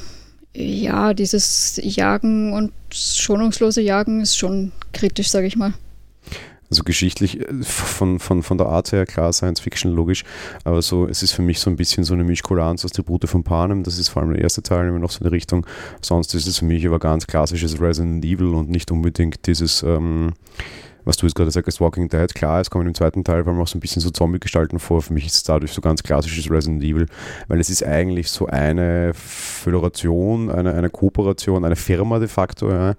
ja, 0.54 1.14
dieses 1.14 1.80
Jagen 1.82 2.52
und 2.52 2.72
schonungslose 2.90 3.80
Jagen 3.80 4.20
ist 4.20 4.36
schon 4.36 4.72
kritisch, 4.92 5.30
sage 5.30 5.46
ich 5.46 5.56
mal. 5.56 5.74
Also 6.70 6.82
geschichtlich 6.82 7.40
äh, 7.40 7.62
von, 7.62 8.18
von, 8.18 8.42
von 8.42 8.58
der 8.58 8.68
Art 8.68 8.92
her 8.92 9.06
klar 9.06 9.32
Science 9.32 9.60
Fiction 9.60 9.92
logisch, 9.92 10.24
aber 10.64 10.82
so, 10.82 11.06
es 11.06 11.22
ist 11.22 11.32
für 11.32 11.42
mich 11.42 11.60
so 11.60 11.70
ein 11.70 11.76
bisschen 11.76 12.04
so 12.04 12.14
eine 12.14 12.24
Mischkulanz 12.24 12.84
aus 12.84 12.92
Tribute 12.92 13.28
von 13.28 13.44
Panem, 13.44 13.82
das 13.82 13.98
ist 13.98 14.08
vor 14.08 14.22
allem 14.22 14.32
der 14.32 14.42
erste 14.42 14.62
Teil 14.62 14.88
immer 14.88 14.98
noch 14.98 15.10
so 15.10 15.20
eine 15.20 15.32
Richtung. 15.32 15.66
Sonst 16.00 16.34
ist 16.34 16.46
es 16.46 16.58
für 16.58 16.64
mich 16.64 16.86
aber 16.86 16.98
ganz 16.98 17.26
klassisches 17.26 17.80
Resident 17.80 18.24
Evil 18.24 18.54
und 18.54 18.70
nicht 18.70 18.90
unbedingt 18.90 19.46
dieses 19.46 19.82
ähm, 19.82 20.32
was 21.04 21.16
du 21.16 21.26
jetzt 21.26 21.34
gerade 21.34 21.50
sagst, 21.50 21.80
Walking 21.80 22.08
Dead, 22.08 22.34
klar, 22.34 22.60
es 22.60 22.70
kommen 22.70 22.86
im 22.86 22.94
zweiten 22.94 23.24
Teil 23.24 23.44
vor 23.44 23.52
allem 23.52 23.60
auch 23.60 23.68
so 23.68 23.76
ein 23.76 23.80
bisschen 23.80 24.00
so 24.00 24.10
Zombie-Gestalten 24.10 24.78
vor. 24.78 25.02
Für 25.02 25.12
mich 25.12 25.26
ist 25.26 25.34
es 25.34 25.42
dadurch 25.42 25.72
so 25.72 25.80
ganz 25.80 26.02
klassisches 26.02 26.50
Resident 26.50 26.82
Evil, 26.82 27.06
weil 27.48 27.60
es 27.60 27.70
ist 27.70 27.84
eigentlich 27.84 28.30
so 28.30 28.46
eine 28.46 29.12
Föderation, 29.14 30.50
eine, 30.50 30.74
eine 30.74 30.90
Kooperation, 30.90 31.64
eine 31.64 31.76
Firma 31.76 32.18
de 32.18 32.28
facto. 32.28 32.70
Ja. 32.70 32.94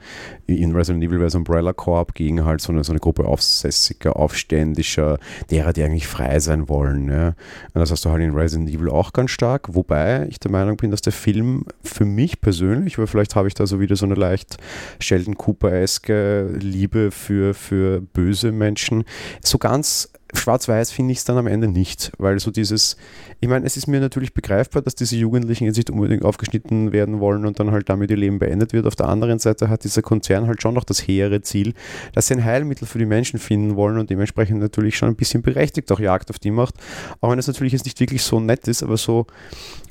In 0.48 0.76
Resident 0.76 1.04
Evil 1.04 1.18
wäre 1.18 1.28
es 1.28 1.36
Umbrella 1.36 1.74
Corp 1.74 2.14
gegen 2.14 2.46
halt 2.46 2.62
so 2.62 2.72
eine, 2.72 2.84
so 2.84 2.92
eine 2.92 3.00
Gruppe 3.00 3.26
aufsässiger, 3.26 4.16
aufständischer, 4.16 5.18
derer, 5.50 5.74
die 5.74 5.84
eigentlich 5.84 6.08
frei 6.08 6.40
sein 6.40 6.70
wollen. 6.70 7.10
Ja. 7.10 7.28
Und 7.28 7.36
das 7.74 7.92
hast 7.92 8.06
du 8.06 8.10
halt 8.10 8.22
in 8.22 8.36
Resident 8.36 8.70
Evil 8.70 8.90
auch 8.90 9.14
ganz 9.14 9.32
stark, 9.32 9.74
wobei 9.74 10.28
ich 10.30 10.40
der 10.40 10.52
Meinung 10.52 10.78
bin, 10.78 10.92
dass 10.92 11.02
der 11.02 11.14
Film 11.14 11.66
für 11.84 12.06
mich 12.06 12.42
persönlich, 12.42 12.98
aber 12.98 13.08
vielleicht 13.08 13.36
habe 13.36 13.48
ich 13.48 13.54
da 13.54 13.66
so 13.66 13.80
wieder 13.80 13.96
so 13.96 14.06
eine 14.06 14.16
leicht 14.16 14.58
Sheldon 15.00 15.36
Cooper-eske 15.38 16.50
Liebe 16.60 17.12
für, 17.12 17.54
für 17.54 17.95
böse 18.02 18.52
Menschen. 18.52 19.04
So 19.42 19.58
ganz 19.58 20.10
schwarz-weiß 20.34 20.92
finde 20.92 21.12
ich 21.12 21.20
es 21.20 21.26
dann 21.26 21.38
am 21.38 21.48
Ende 21.48 21.68
nicht, 21.68 22.12
weil 22.18 22.40
so 22.40 22.52
dieses, 22.52 22.98
ich 23.40 23.48
meine, 23.48 23.66
es 23.66 23.78
ist 23.78 23.88
mir 23.88 24.00
natürlich 24.00 24.34
begreifbar, 24.34 24.82
dass 24.82 24.96
diese 24.96 25.16
Jugendlichen 25.16 25.66
jetzt 25.66 25.78
nicht 25.78 25.90
unbedingt 25.90 26.24
aufgeschnitten 26.24 26.92
werden 26.92 27.20
wollen 27.20 27.46
und 27.46 27.60
dann 27.60 27.72
halt 27.72 27.90
damit 27.90 28.12
ihr 28.12 28.18
Leben 28.18 28.40
beendet 28.40 28.74
wird. 28.74 28.86
Auf 28.86 28.96
der 28.96 29.08
anderen 29.08 29.40
Seite 29.40 29.70
hat 29.70 29.84
dieser 29.84 30.02
Konzern 30.02 30.48
halt 30.48 30.62
schon 30.62 30.74
noch 30.74 30.84
das 30.84 31.00
hehre 31.00 31.42
Ziel, 31.42 31.74
dass 32.14 32.28
sie 32.28 32.36
ein 32.36 32.44
Heilmittel 32.44 32.88
für 32.88 33.00
die 33.00 33.06
Menschen 33.06 33.40
finden 33.40 33.76
wollen 33.76 33.98
und 33.98 34.10
dementsprechend 34.10 34.60
natürlich 34.60 34.98
schon 34.98 35.10
ein 35.10 35.16
bisschen 35.16 35.42
berechtigt 35.42 35.92
auch 35.92 36.00
Jagd 36.00 36.30
auf 36.30 36.40
die 36.40 36.52
macht. 36.52 36.76
Auch 37.22 37.32
wenn 37.32 37.40
es 37.40 37.48
natürlich 37.48 37.74
jetzt 37.74 37.86
nicht 37.86 38.00
wirklich 38.00 38.24
so 38.24 38.40
nett 38.40 38.68
ist, 38.68 38.84
aber 38.84 38.98
so, 38.98 39.28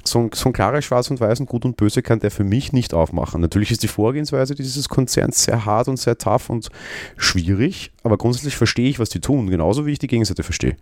so 0.08 0.20
ein, 0.20 0.30
so 0.34 0.48
ein 0.48 0.52
klares 0.52 0.84
Schwarz 0.84 1.10
und 1.10 1.20
Weiß 1.20 1.40
und 1.40 1.46
Gut 1.46 1.64
und 1.64 1.76
Böse 1.76 2.02
kann 2.02 2.20
der 2.20 2.30
für 2.30 2.44
mich 2.44 2.72
nicht 2.72 2.94
aufmachen. 2.94 3.40
Natürlich 3.40 3.70
ist 3.70 3.82
die 3.82 3.88
Vorgehensweise 3.88 4.54
dieses 4.54 4.88
Konzerns 4.88 5.44
sehr 5.44 5.64
hart 5.64 5.88
und 5.88 5.98
sehr 5.98 6.18
tough 6.18 6.50
und 6.50 6.68
schwierig, 7.16 7.90
aber 8.02 8.18
grundsätzlich 8.18 8.56
verstehe 8.56 8.88
ich, 8.88 8.98
was 8.98 9.08
die 9.08 9.20
tun, 9.20 9.50
genauso 9.50 9.86
wie 9.86 9.92
ich 9.92 9.98
die 9.98 10.06
Gegenseite 10.06 10.42
verstehe. 10.42 10.76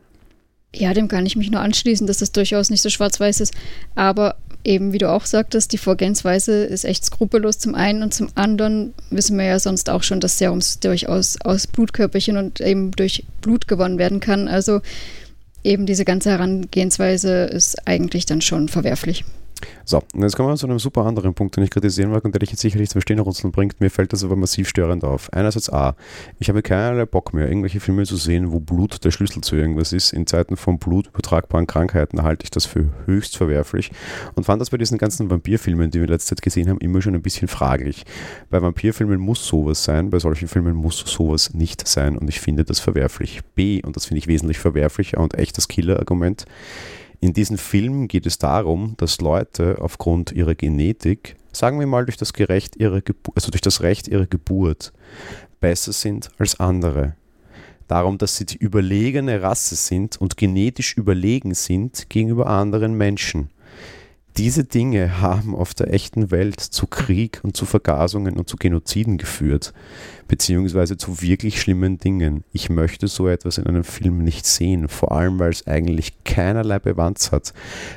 Ja, 0.75 0.95
dem 0.95 1.09
kann 1.09 1.27
ich 1.27 1.37
mich 1.37 1.51
nur 1.51 1.61
anschließen, 1.61 2.07
dass 2.07 2.19
das 2.19 2.33
durchaus 2.33 2.71
nicht 2.71 2.81
so 2.81 2.89
schwarz-weiß 2.89 3.41
ist. 3.41 3.53
Aber 3.95 4.37
eben, 4.65 4.93
wie 4.93 4.99
du 4.99 5.11
auch 5.11 5.27
sagtest, 5.27 5.73
die 5.73 5.79
Vorgehensweise 5.79 6.65
ist 6.65 6.85
echt 6.85 7.05
skrupellos 7.05 7.59
zum 7.59 7.75
einen 7.75 8.03
und 8.03 8.15
zum 8.15 8.29
anderen 8.37 8.95
wissen 9.11 9.37
wir 9.37 9.45
ja 9.45 9.59
sonst 9.59 9.91
auch 9.91 10.03
schon, 10.03 10.21
dass 10.21 10.39
Serums 10.39 10.81
durchaus 10.81 11.39
aus 11.43 11.67
Blutkörperchen 11.67 12.39
und 12.39 12.61
eben 12.61 12.91
durch 12.93 13.25
Blut 13.43 13.69
gewonnen 13.69 13.99
werden 13.99 14.21
kann. 14.21 14.49
Also 14.49 14.81
eben 15.65 15.87
diese 15.87 16.05
ganze 16.05 16.31
Herangehensweise 16.31 17.45
ist 17.45 17.87
eigentlich 17.87 18.27
dann 18.27 18.41
schon 18.41 18.69
verwerflich. 18.69 19.25
So, 19.85 20.03
und 20.15 20.23
jetzt 20.23 20.37
kommen 20.37 20.49
wir 20.49 20.57
zu 20.57 20.67
einem 20.67 20.79
super 20.79 21.05
anderen 21.05 21.35
Punkt, 21.35 21.57
den 21.57 21.65
ich 21.65 21.71
kritisieren 21.71 22.11
mag 22.11 22.25
und 22.25 22.35
der 22.35 22.41
dich 22.41 22.51
jetzt 22.51 22.61
sicherlich 22.61 22.91
zum 22.91 23.01
Stirnrunzeln 23.01 23.53
bringt. 23.53 23.81
Mir 23.81 23.91
fällt 23.91 24.13
das 24.13 24.25
aber 24.25 24.37
massiv 24.37 24.69
störend 24.69 25.05
auf. 25.05 25.33
Einerseits 25.33 25.71
A, 25.71 25.97
ich 26.39 26.49
habe 26.49 26.63
keinerlei 26.63 27.07
Bock 27.07 27.35
mehr, 27.35 27.49
irgendwelche 27.49 27.81
Filme 27.81 28.05
zu 28.05 28.17
sehen, 28.17 28.53
wo 28.53 28.61
Blut 28.61 29.05
der 29.05 29.11
Schlüssel 29.11 29.43
zu 29.43 29.57
irgendwas 29.57 29.93
ist. 29.93 30.13
In 30.13 30.27
Zeiten 30.27 30.57
von 30.57 30.79
blutübertragbaren 30.79 31.67
Krankheiten 31.67 32.23
halte 32.23 32.45
ich 32.45 32.51
das 32.51 32.67
für 32.67 32.91
höchst 33.07 33.37
verwerflich 33.37 33.91
und 34.35 34.45
fand 34.45 34.61
das 34.61 34.71
bei 34.71 34.79
diesen 34.79 34.99
ganzen 34.99 35.31
Vampirfilmen, 35.31 35.91
die 35.91 36.01
wir 36.01 36.09
letzte 36.09 36.37
Zeit 36.37 36.43
gesehen 36.43 36.69
haben, 36.69 36.79
immer 36.79 37.03
schon 37.03 37.15
ein 37.15 37.23
bisschen 37.23 37.49
fraglich. 37.49 38.05
Bei 38.51 38.63
Vampirfilmen 38.63 39.21
muss 39.21 39.47
sowas 39.47 39.85
sein, 39.85 40.11
bei 40.11 40.19
solchen 40.19 40.49
Filmen 40.49 40.75
muss 40.75 40.99
sowas 40.99 41.55
nicht 41.55 41.87
sein 41.87 42.17
und 42.17 42.29
ich 42.29 42.41
finde 42.41 42.65
das 42.65 42.81
verwerflich. 42.81 43.41
B, 43.55 43.83
und 43.83 43.97
das 43.97 44.07
finde 44.07 44.19
ich 44.19 44.27
wesentlich 44.27 44.59
verwerflicher 44.59 45.19
und 45.19 45.35
echt 45.35 45.57
das 45.57 45.69
Killer-Argument, 45.69 46.45
in 47.23 47.33
diesem 47.33 47.57
Film 47.57 48.09
geht 48.09 48.27
es 48.27 48.39
darum, 48.39 48.95
dass 48.97 49.21
Leute 49.21 49.77
aufgrund 49.81 50.33
ihrer 50.33 50.57
Genetik, 50.57 51.37
sagen 51.53 51.79
wir 51.79 51.87
mal 51.87 52.05
durch 52.05 52.17
das, 52.17 52.33
Gerecht 52.33 52.75
ihrer 52.75 53.01
also 53.37 53.53
durch 53.53 53.61
das 53.61 53.81
Recht 53.81 54.09
ihrer 54.09 54.27
Geburt, 54.27 54.93
besser 55.61 55.93
sind 55.93 56.31
als 56.39 56.59
andere. 56.59 57.15
Darum, 57.87 58.19
dass 58.19 58.37
sie 58.37 58.45
die 58.45 58.57
überlegene 58.57 59.41
Rasse 59.41 59.77
sind 59.77 60.21
und 60.21 60.37
genetisch 60.37 60.97
überlegen 60.97 61.55
sind 61.55 62.11
gegenüber 62.11 62.49
anderen 62.49 62.95
Menschen. 62.95 63.51
Diese 64.37 64.65
Dinge 64.65 65.21
haben 65.21 65.55
auf 65.55 65.75
der 65.75 65.95
echten 65.95 66.33
Welt 66.33 66.59
zu 66.59 66.89
Krieg 66.89 67.39
und 67.45 67.57
zu 67.57 67.67
Vergasungen 67.67 68.37
und 68.37 68.49
zu 68.49 68.57
Genoziden 68.57 69.17
geführt, 69.17 69.73
beziehungsweise 70.33 70.97
zu 70.97 71.21
wirklich 71.21 71.61
schlimmen 71.61 71.99
Dingen. 71.99 72.43
Ich 72.55 72.71
möchte 72.71 73.07
so 73.07 73.29
etwas 73.29 73.59
in 73.59 73.67
einem 73.67 73.85
Film 73.85 74.25
nicht 74.25 74.47
sehen, 74.47 74.89
vor 74.89 75.13
allem 75.13 75.39
weil 75.39 75.51
es 75.51 75.67
eigentlich 75.67 76.25
keinerlei 76.25 76.79
Bewandt 76.79 77.31
hat. 77.33 77.53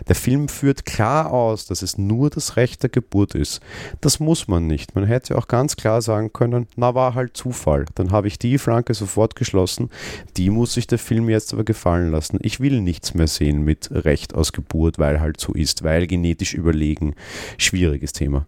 Der 0.10 0.16
Film 0.16 0.50
führt 0.50 0.84
klar 0.84 1.32
aus, 1.32 1.66
dass 1.66 1.82
es 1.82 1.98
nur 1.98 2.30
das 2.30 2.58
Recht 2.58 2.84
der 2.84 2.90
Geburt 2.90 3.36
ist. 3.36 3.62
Das 4.02 4.20
muss 4.20 4.50
man 4.50 4.68
nicht. 4.68 4.96
Man 4.96 5.06
hätte 5.06 5.38
auch 5.38 5.48
ganz 5.48 5.78
klar 5.78 6.02
sagen 6.02 6.34
können, 6.34 6.68
na 6.76 6.94
war 6.94 7.16
halt 7.16 7.38
Zufall. 7.38 7.86
Dann 7.96 8.12
habe 8.12 8.28
ich 8.28 8.38
die 8.38 8.58
Flanke 8.58 8.94
sofort 8.96 9.38
geschlossen. 9.38 9.90
Die 10.36 10.50
muss 10.50 10.74
sich 10.74 10.88
der 10.88 11.00
Film 11.00 11.30
jetzt 11.30 11.54
aber 11.54 11.64
gefallen 11.64 12.12
lassen. 12.12 12.38
Ich 12.42 12.60
will 12.60 12.82
nichts 12.82 13.14
mehr 13.14 13.28
sehen 13.28 13.64
mit 13.64 13.88
Recht 13.92 14.36
aus 14.36 14.52
Geburt, 14.52 15.00
weil 15.00 15.22
halt 15.22 15.40
so 15.40 15.54
ist, 15.54 15.86
weil 15.86 16.06
genetisch 16.06 16.54
überlegen. 16.54 17.16
Schwieriges 17.58 18.12
Thema. 18.12 18.46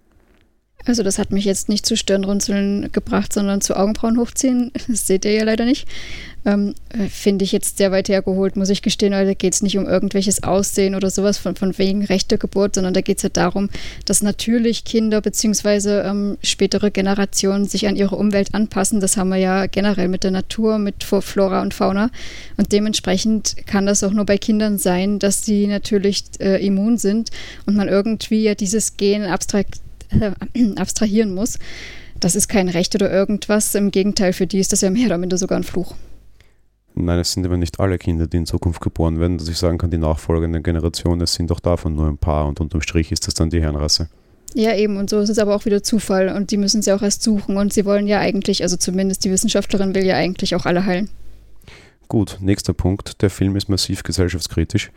Also 0.88 1.04
das 1.04 1.20
hat 1.20 1.32
mich 1.32 1.46
jetzt 1.46 1.70
nicht 1.70 1.86
zu 1.86 1.98
Stirnrunzeln 1.98 2.92
gebracht, 2.92 3.34
sondern 3.34 3.62
zu 3.62 3.76
Augenbrauen 3.76 4.18
hochziehen. 4.18 4.72
Das 4.88 5.06
seht 5.06 5.26
ihr 5.26 5.34
ja 5.34 5.44
leider 5.44 5.66
nicht. 5.66 5.86
Ähm, 6.46 6.74
äh, 6.90 7.10
Finde 7.10 7.44
ich 7.44 7.52
jetzt 7.52 7.78
sehr 7.78 7.92
weit 7.92 8.08
hergeholt, 8.08 8.56
muss 8.56 8.70
ich 8.70 8.82
gestehen, 8.82 9.12
weil 9.12 9.26
da 9.26 9.34
geht 9.34 9.54
es 9.54 9.62
nicht 9.62 9.78
um 9.78 9.86
irgendwelches 9.86 10.44
Aussehen 10.44 10.96
oder 10.96 11.10
sowas 11.10 11.38
von, 11.38 11.58
von 11.58 11.78
wegen 11.78 12.06
rechter 12.06 12.38
Geburt, 12.38 12.76
sondern 12.76 12.94
da 12.94 13.02
geht 13.02 13.18
es 13.18 13.24
ja 13.24 13.30
darum, 13.30 13.70
dass 14.06 14.24
natürlich 14.24 14.86
Kinder 14.86 15.20
bzw. 15.20 16.08
Ähm, 16.08 16.38
spätere 16.42 16.90
Generationen 16.90 17.66
sich 17.66 17.86
an 17.88 17.98
ihre 17.98 18.16
Umwelt 18.16 18.54
anpassen. 18.54 19.02
Das 19.02 19.18
haben 19.18 19.30
wir 19.30 19.38
ja 19.38 19.66
generell 19.66 20.08
mit 20.08 20.24
der 20.24 20.32
Natur, 20.32 20.78
mit 20.78 21.04
Flora 21.04 21.62
und 21.62 21.74
Fauna. 21.74 22.12
Und 22.56 22.72
dementsprechend 22.72 23.56
kann 23.66 23.86
das 23.86 24.04
auch 24.04 24.14
nur 24.14 24.26
bei 24.26 24.38
Kindern 24.38 24.78
sein, 24.78 25.20
dass 25.20 25.44
sie 25.44 25.68
natürlich 25.68 26.24
äh, 26.40 26.66
immun 26.66 26.98
sind 26.98 27.30
und 27.66 27.76
man 27.76 27.90
irgendwie 27.90 28.44
ja 28.44 28.56
dieses 28.56 28.96
Gen 28.96 29.26
abstrakt 29.26 29.82
äh, 30.10 30.32
abstrahieren 30.76 31.34
muss. 31.34 31.60
Das 32.20 32.36
ist 32.36 32.48
kein 32.48 32.70
Recht 32.70 32.96
oder 32.96 33.12
irgendwas. 33.12 33.76
Im 33.76 33.92
Gegenteil, 33.92 34.34
für 34.34 34.48
die 34.48 34.60
ist 34.60 34.72
das 34.72 34.82
ja 34.82 34.90
mehr 34.90 35.08
oder 35.08 35.18
minder 35.18 35.38
sogar 35.38 35.58
ein 35.58 35.64
Fluch. 35.64 35.96
Nein, 36.96 37.20
es 37.20 37.34
sind 37.34 37.46
aber 37.46 37.58
nicht 37.58 37.80
alle 37.80 38.00
Kinder, 38.00 38.26
die 38.26 38.38
in 38.38 38.48
Zukunft 38.48 38.82
geboren 38.82 39.20
werden, 39.20 39.38
dass 39.38 39.48
ich 39.48 39.58
sagen 39.58 39.78
kann, 39.78 39.92
die 39.92 40.00
nachfolgenden 40.00 40.64
Generationen, 40.64 41.22
es 41.22 41.34
sind 41.34 41.52
doch 41.52 41.60
davon 41.60 41.96
nur 41.96 42.08
ein 42.08 42.18
paar 42.18 42.48
und 42.48 42.60
unterm 42.60 42.82
Strich 42.82 43.12
ist 43.12 43.28
das 43.28 43.36
dann 43.36 43.52
die 43.52 43.62
Herrenrasse. 43.62 44.10
Ja, 44.56 44.74
eben, 44.76 44.98
und 44.98 45.10
so 45.10 45.20
ist 45.20 45.30
es 45.30 45.38
aber 45.38 45.56
auch 45.56 45.66
wieder 45.66 45.84
Zufall 45.84 46.30
und 46.30 46.50
die 46.50 46.58
müssen 46.58 46.82
sie 46.82 46.92
auch 46.92 47.04
erst 47.04 47.22
suchen 47.22 47.58
und 47.58 47.72
sie 47.72 47.86
wollen 47.86 48.08
ja 48.08 48.20
eigentlich, 48.20 48.64
also 48.64 48.78
zumindest 48.78 49.24
die 49.24 49.30
Wissenschaftlerin 49.30 49.94
will 49.94 50.06
ja 50.06 50.16
eigentlich 50.16 50.56
auch 50.56 50.66
alle 50.66 50.86
heilen. 50.86 51.10
Gut, 52.10 52.38
nächster 52.40 52.74
Punkt. 52.74 53.22
Der 53.22 53.30
Film 53.30 53.58
ist 53.58 53.68
massiv 53.68 54.02
gesellschaftskritisch 54.02 54.92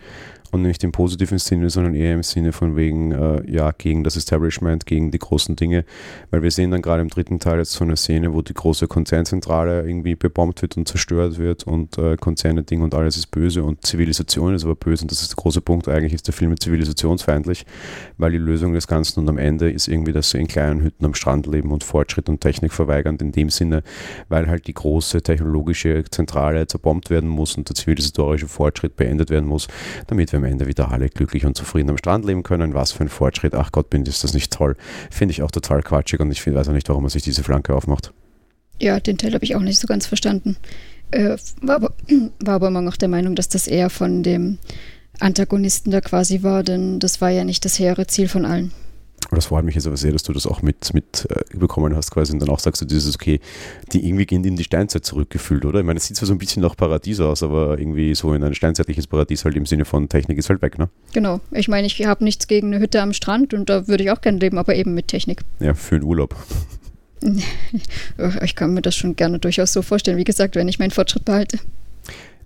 und 0.51 0.63
nicht 0.63 0.83
im 0.85 0.93
positiven 0.93 1.39
Sinne, 1.39 1.71
sondern 1.71 1.95
eher 1.95 2.15
im 2.15 2.23
Sinne 2.23 2.53
von 2.53 2.77
wegen, 2.77 3.13
äh, 3.13 3.51
ja, 3.51 3.71
gegen 3.77 4.05
das 4.05 4.17
Establishment, 4.17 4.87
gegen 4.87 5.11
die 5.11 5.19
großen 5.19 5.57
Dinge, 5.57 5.85
weil 6.31 6.43
wir 6.43 6.51
sehen 6.51 6.71
dann 6.71 6.83
gerade 6.83 7.03
im 7.03 7.09
dritten 7.09 7.39
Teil 7.39 7.59
jetzt 7.59 7.73
so 7.73 7.85
eine 7.85 7.97
Szene, 7.97 8.33
wo 8.33 8.43
die 8.43 8.55
große 8.55 8.89
Konzernzentrale 8.89 9.87
irgendwie 9.87 10.15
bebombt 10.15 10.63
wird 10.63 10.77
und 10.77 10.89
zerstört 10.89 11.39
wird 11.39 11.65
und 11.65 11.99
äh, 11.99 12.17
Konzerne, 12.17 12.63
Ding 12.63 12.83
und 12.83 12.95
alles 12.95 13.17
ist 13.17 13.29
böse 13.29 13.63
und 13.63 13.85
Zivilisation 13.87 14.55
ist 14.55 14.65
aber 14.65 14.75
böse. 14.75 15.03
Und 15.03 15.11
das 15.11 15.23
ist 15.23 15.31
der 15.31 15.37
große 15.37 15.61
Punkt, 15.61 15.89
eigentlich 15.89 16.15
ist 16.15 16.27
der 16.27 16.35
Film 16.35 16.59
zivilisationsfeindlich, 16.59 17.65
weil 18.19 18.33
die 18.33 18.39
Lösung 18.39 18.73
des 18.73 18.87
Ganzen 18.87 19.21
und 19.21 19.29
am 19.29 19.39
Ende 19.39 19.71
ist 19.71 19.89
irgendwie, 19.89 20.13
dass 20.13 20.31
sie 20.31 20.39
in 20.39 20.49
kleinen 20.49 20.83
Hütten 20.83 21.05
am 21.05 21.15
Strand 21.15 21.47
leben 21.47 21.71
und 21.71 21.85
Fortschritt 21.85 22.29
und 22.29 22.41
Technik 22.41 22.73
verweigern, 22.73 23.17
in 23.21 23.33
dem 23.33 23.51
Sinne, 23.51 23.83
weil 24.29 24.49
halt 24.49 24.67
die 24.67 24.75
große 24.75 25.23
technologische 25.23 26.05
Zentrale 26.11 26.67
zerbombt 26.67 27.00
werden 27.09 27.31
muss 27.31 27.57
und 27.57 27.69
der 27.69 27.77
zivilisatorische 27.77 28.49
Fortschritt 28.49 28.97
beendet 28.97 29.31
werden 29.31 29.49
muss, 29.49 29.69
damit 30.09 30.33
wir 30.33 30.39
am 30.39 30.45
Ende 30.45 30.67
wieder 30.67 30.91
alle 30.93 31.09
glücklich 31.09 31.47
und 31.47 31.57
zufrieden 31.57 31.89
am 31.89 31.97
Strand 31.97 32.27
leben 32.27 32.43
können. 32.43 32.75
Was 32.75 32.93
für 32.93 33.05
ein 33.05 33.09
Fortschritt. 33.09 33.55
Ach 33.55 33.73
Gott, 33.73 33.89
bin 33.89 34.05
ist 34.05 34.25
das 34.25 34.35
nicht 34.35 34.53
toll. 34.53 34.77
Finde 35.11 35.33
ich 35.33 35.43
auch 35.43 35.51
total 35.51 35.83
quatschig 35.83 36.21
und 36.21 36.31
ich 36.31 36.47
weiß 36.47 36.69
auch 36.69 36.73
nicht, 36.73 36.89
warum 36.89 37.05
man 37.05 37.11
sich 37.11 37.23
diese 37.23 37.43
Flanke 37.43 37.75
aufmacht. 37.75 38.13
Ja, 38.81 38.99
den 38.99 39.19
Teil 39.19 39.35
habe 39.35 39.45
ich 39.45 39.57
auch 39.57 39.61
nicht 39.61 39.79
so 39.79 39.87
ganz 39.87 40.07
verstanden. 40.07 40.57
Äh, 41.11 41.37
war, 41.63 41.77
aber, 41.77 41.93
war 42.41 42.55
aber 42.55 42.69
immer 42.69 42.83
noch 42.83 42.97
der 42.97 43.09
Meinung, 43.09 43.35
dass 43.35 43.49
das 43.49 43.67
eher 43.67 43.91
von 43.91 44.23
dem 44.23 44.59
Antagonisten 45.19 45.91
da 45.91 46.01
quasi 46.01 46.43
war, 46.43 46.63
denn 46.63 46.99
das 46.99 47.21
war 47.21 47.31
ja 47.31 47.45
nicht 47.45 47.65
das 47.65 47.79
hehre 47.79 48.07
Ziel 48.07 48.29
von 48.29 48.45
allen. 48.45 48.73
Das 49.31 49.47
freut 49.47 49.65
mich 49.65 49.77
jetzt 49.77 49.87
aber 49.87 49.97
sehr, 49.97 50.13
dass 50.13 50.25
du 50.25 50.33
das 50.33 50.47
auch 50.47 50.61
mit, 50.63 50.93
mit 50.93 51.27
äh, 51.31 51.57
bekommen 51.57 51.95
hast 51.95 52.11
quasi 52.11 52.33
und 52.33 52.41
dann 52.41 52.49
auch 52.49 52.59
sagst 52.59 52.83
du, 52.83 52.87
dieses 52.87 53.15
okay, 53.15 53.41
die 53.93 54.07
irgendwie 54.07 54.27
gehen 54.27 54.45
in 54.45 54.57
die 54.57 54.65
Steinzeit 54.65 55.05
zurückgefühlt, 55.05 55.65
oder? 55.65 55.81
Ich 55.81 55.87
meine, 55.87 55.99
es 55.99 56.07
sieht 56.07 56.17
zwar 56.17 56.27
so 56.27 56.35
ein 56.35 56.39
bisschen 56.39 56.63
nach 56.63 56.77
Paradies 56.77 57.21
aus, 57.21 57.43
aber 57.43 57.79
irgendwie 57.79 58.15
so 58.15 58.35
in 58.35 58.43
ein 58.43 58.55
steinzeitliches 58.55 59.07
Paradies 59.07 59.45
halt 59.45 59.57
im 59.57 59.67
Sinne 59.67 59.85
von 59.85 60.09
Technik 60.09 60.39
ist 60.39 60.51
halt 60.51 60.63
weg, 60.63 60.79
ne? 60.79 60.89
Genau. 61.13 61.41
Ich 61.53 61.69
meine, 61.69 61.87
ich 61.87 62.05
habe 62.05 62.25
nichts 62.25 62.49
gegen 62.49 62.69
eine 62.69 62.81
Hütte 62.81 63.01
am 63.03 63.13
Strand 63.13 63.55
und 63.55 63.71
da 63.71 63.87
würde 63.87 64.03
ich 64.03 64.11
auch 64.11 64.21
gerne 64.21 64.39
leben, 64.39 64.59
aber 64.59 64.75
eben 64.75 64.95
mit 64.95 65.09
Technik. 65.09 65.43
Ja, 65.61 65.75
für 65.75 65.97
einen 65.97 66.05
Urlaub. 66.05 66.35
ich 68.43 68.55
kann 68.57 68.75
mir 68.75 68.83
das 68.83 68.97
schon 68.97 69.15
gerne 69.15 69.39
durchaus 69.39 69.73
so 69.73 69.83
vorstellen, 69.83 70.17
wie 70.17 70.25
gesagt, 70.25 70.57
wenn 70.57 70.69
ich 70.69 70.79
meinen 70.79 70.91
Fortschritt 70.91 71.25
behalte. 71.25 71.59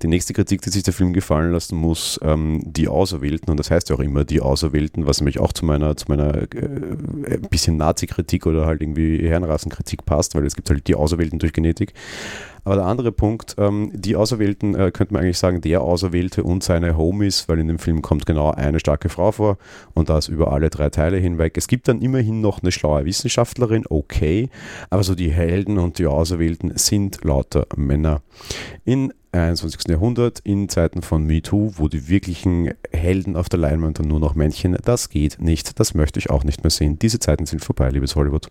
Die 0.02 0.08
nächste 0.08 0.32
Kritik, 0.32 0.62
die 0.62 0.70
sich 0.70 0.82
der 0.82 0.92
Film 0.92 1.12
gefallen 1.12 1.52
lassen 1.52 1.76
muss, 1.76 2.18
ähm, 2.22 2.60
die 2.64 2.88
Auserwählten, 2.88 3.50
und 3.50 3.58
das 3.58 3.70
heißt 3.70 3.90
ja 3.90 3.96
auch 3.96 4.00
immer 4.00 4.24
die 4.24 4.40
Auserwählten, 4.40 5.06
was 5.06 5.20
nämlich 5.20 5.38
auch 5.38 5.52
zu 5.52 5.64
meiner, 5.64 5.96
zu 5.96 6.06
meiner 6.08 6.42
äh, 6.42 7.38
bisschen 7.50 7.76
Nazi-Kritik 7.76 8.46
oder 8.46 8.66
halt 8.66 8.82
irgendwie 8.82 9.26
Herrenrassenkritik 9.28 10.04
passt, 10.04 10.34
weil 10.34 10.44
es 10.46 10.56
gibt 10.56 10.68
halt 10.70 10.86
die 10.86 10.94
Auserwählten 10.94 11.38
durch 11.38 11.52
Genetik. 11.52 11.94
Aber 12.64 12.76
der 12.76 12.86
andere 12.86 13.12
Punkt, 13.12 13.54
ähm, 13.58 13.90
die 13.92 14.16
Auserwählten, 14.16 14.74
äh, 14.74 14.90
könnte 14.90 15.12
man 15.12 15.22
eigentlich 15.22 15.38
sagen, 15.38 15.60
der 15.60 15.82
Auserwählte 15.82 16.42
und 16.44 16.64
seine 16.64 16.96
Homies, 16.96 17.46
weil 17.48 17.58
in 17.58 17.68
dem 17.68 17.78
Film 17.78 18.00
kommt 18.00 18.24
genau 18.24 18.50
eine 18.52 18.80
starke 18.80 19.10
Frau 19.10 19.32
vor 19.32 19.58
und 19.92 20.08
das 20.08 20.28
über 20.28 20.52
alle 20.52 20.70
drei 20.70 20.88
Teile 20.88 21.18
hinweg. 21.18 21.56
Es 21.58 21.68
gibt 21.68 21.88
dann 21.88 22.00
immerhin 22.00 22.40
noch 22.40 22.62
eine 22.62 22.72
schlaue 22.72 23.04
Wissenschaftlerin, 23.04 23.84
okay, 23.88 24.48
aber 24.88 25.02
so 25.02 25.14
die 25.14 25.30
Helden 25.30 25.78
und 25.78 25.98
die 25.98 26.06
Auserwählten 26.06 26.72
sind 26.76 27.22
lauter 27.22 27.66
Männer. 27.76 28.22
In 28.84 29.12
21. 29.34 29.88
Jahrhundert, 29.88 30.40
in 30.40 30.68
Zeiten 30.68 31.02
von 31.02 31.24
MeToo, 31.24 31.72
wo 31.76 31.88
die 31.88 32.08
wirklichen 32.08 32.72
Helden 32.92 33.36
auf 33.36 33.48
der 33.48 33.58
Leinwand 33.58 33.98
dann 33.98 34.08
nur 34.08 34.20
noch 34.20 34.34
Männchen, 34.34 34.76
das 34.84 35.10
geht 35.10 35.40
nicht, 35.40 35.78
das 35.80 35.94
möchte 35.94 36.18
ich 36.18 36.30
auch 36.30 36.44
nicht 36.44 36.62
mehr 36.62 36.70
sehen. 36.70 36.98
Diese 36.98 37.18
Zeiten 37.18 37.46
sind 37.46 37.64
vorbei, 37.64 37.90
liebes 37.90 38.16
Hollywood. 38.16 38.48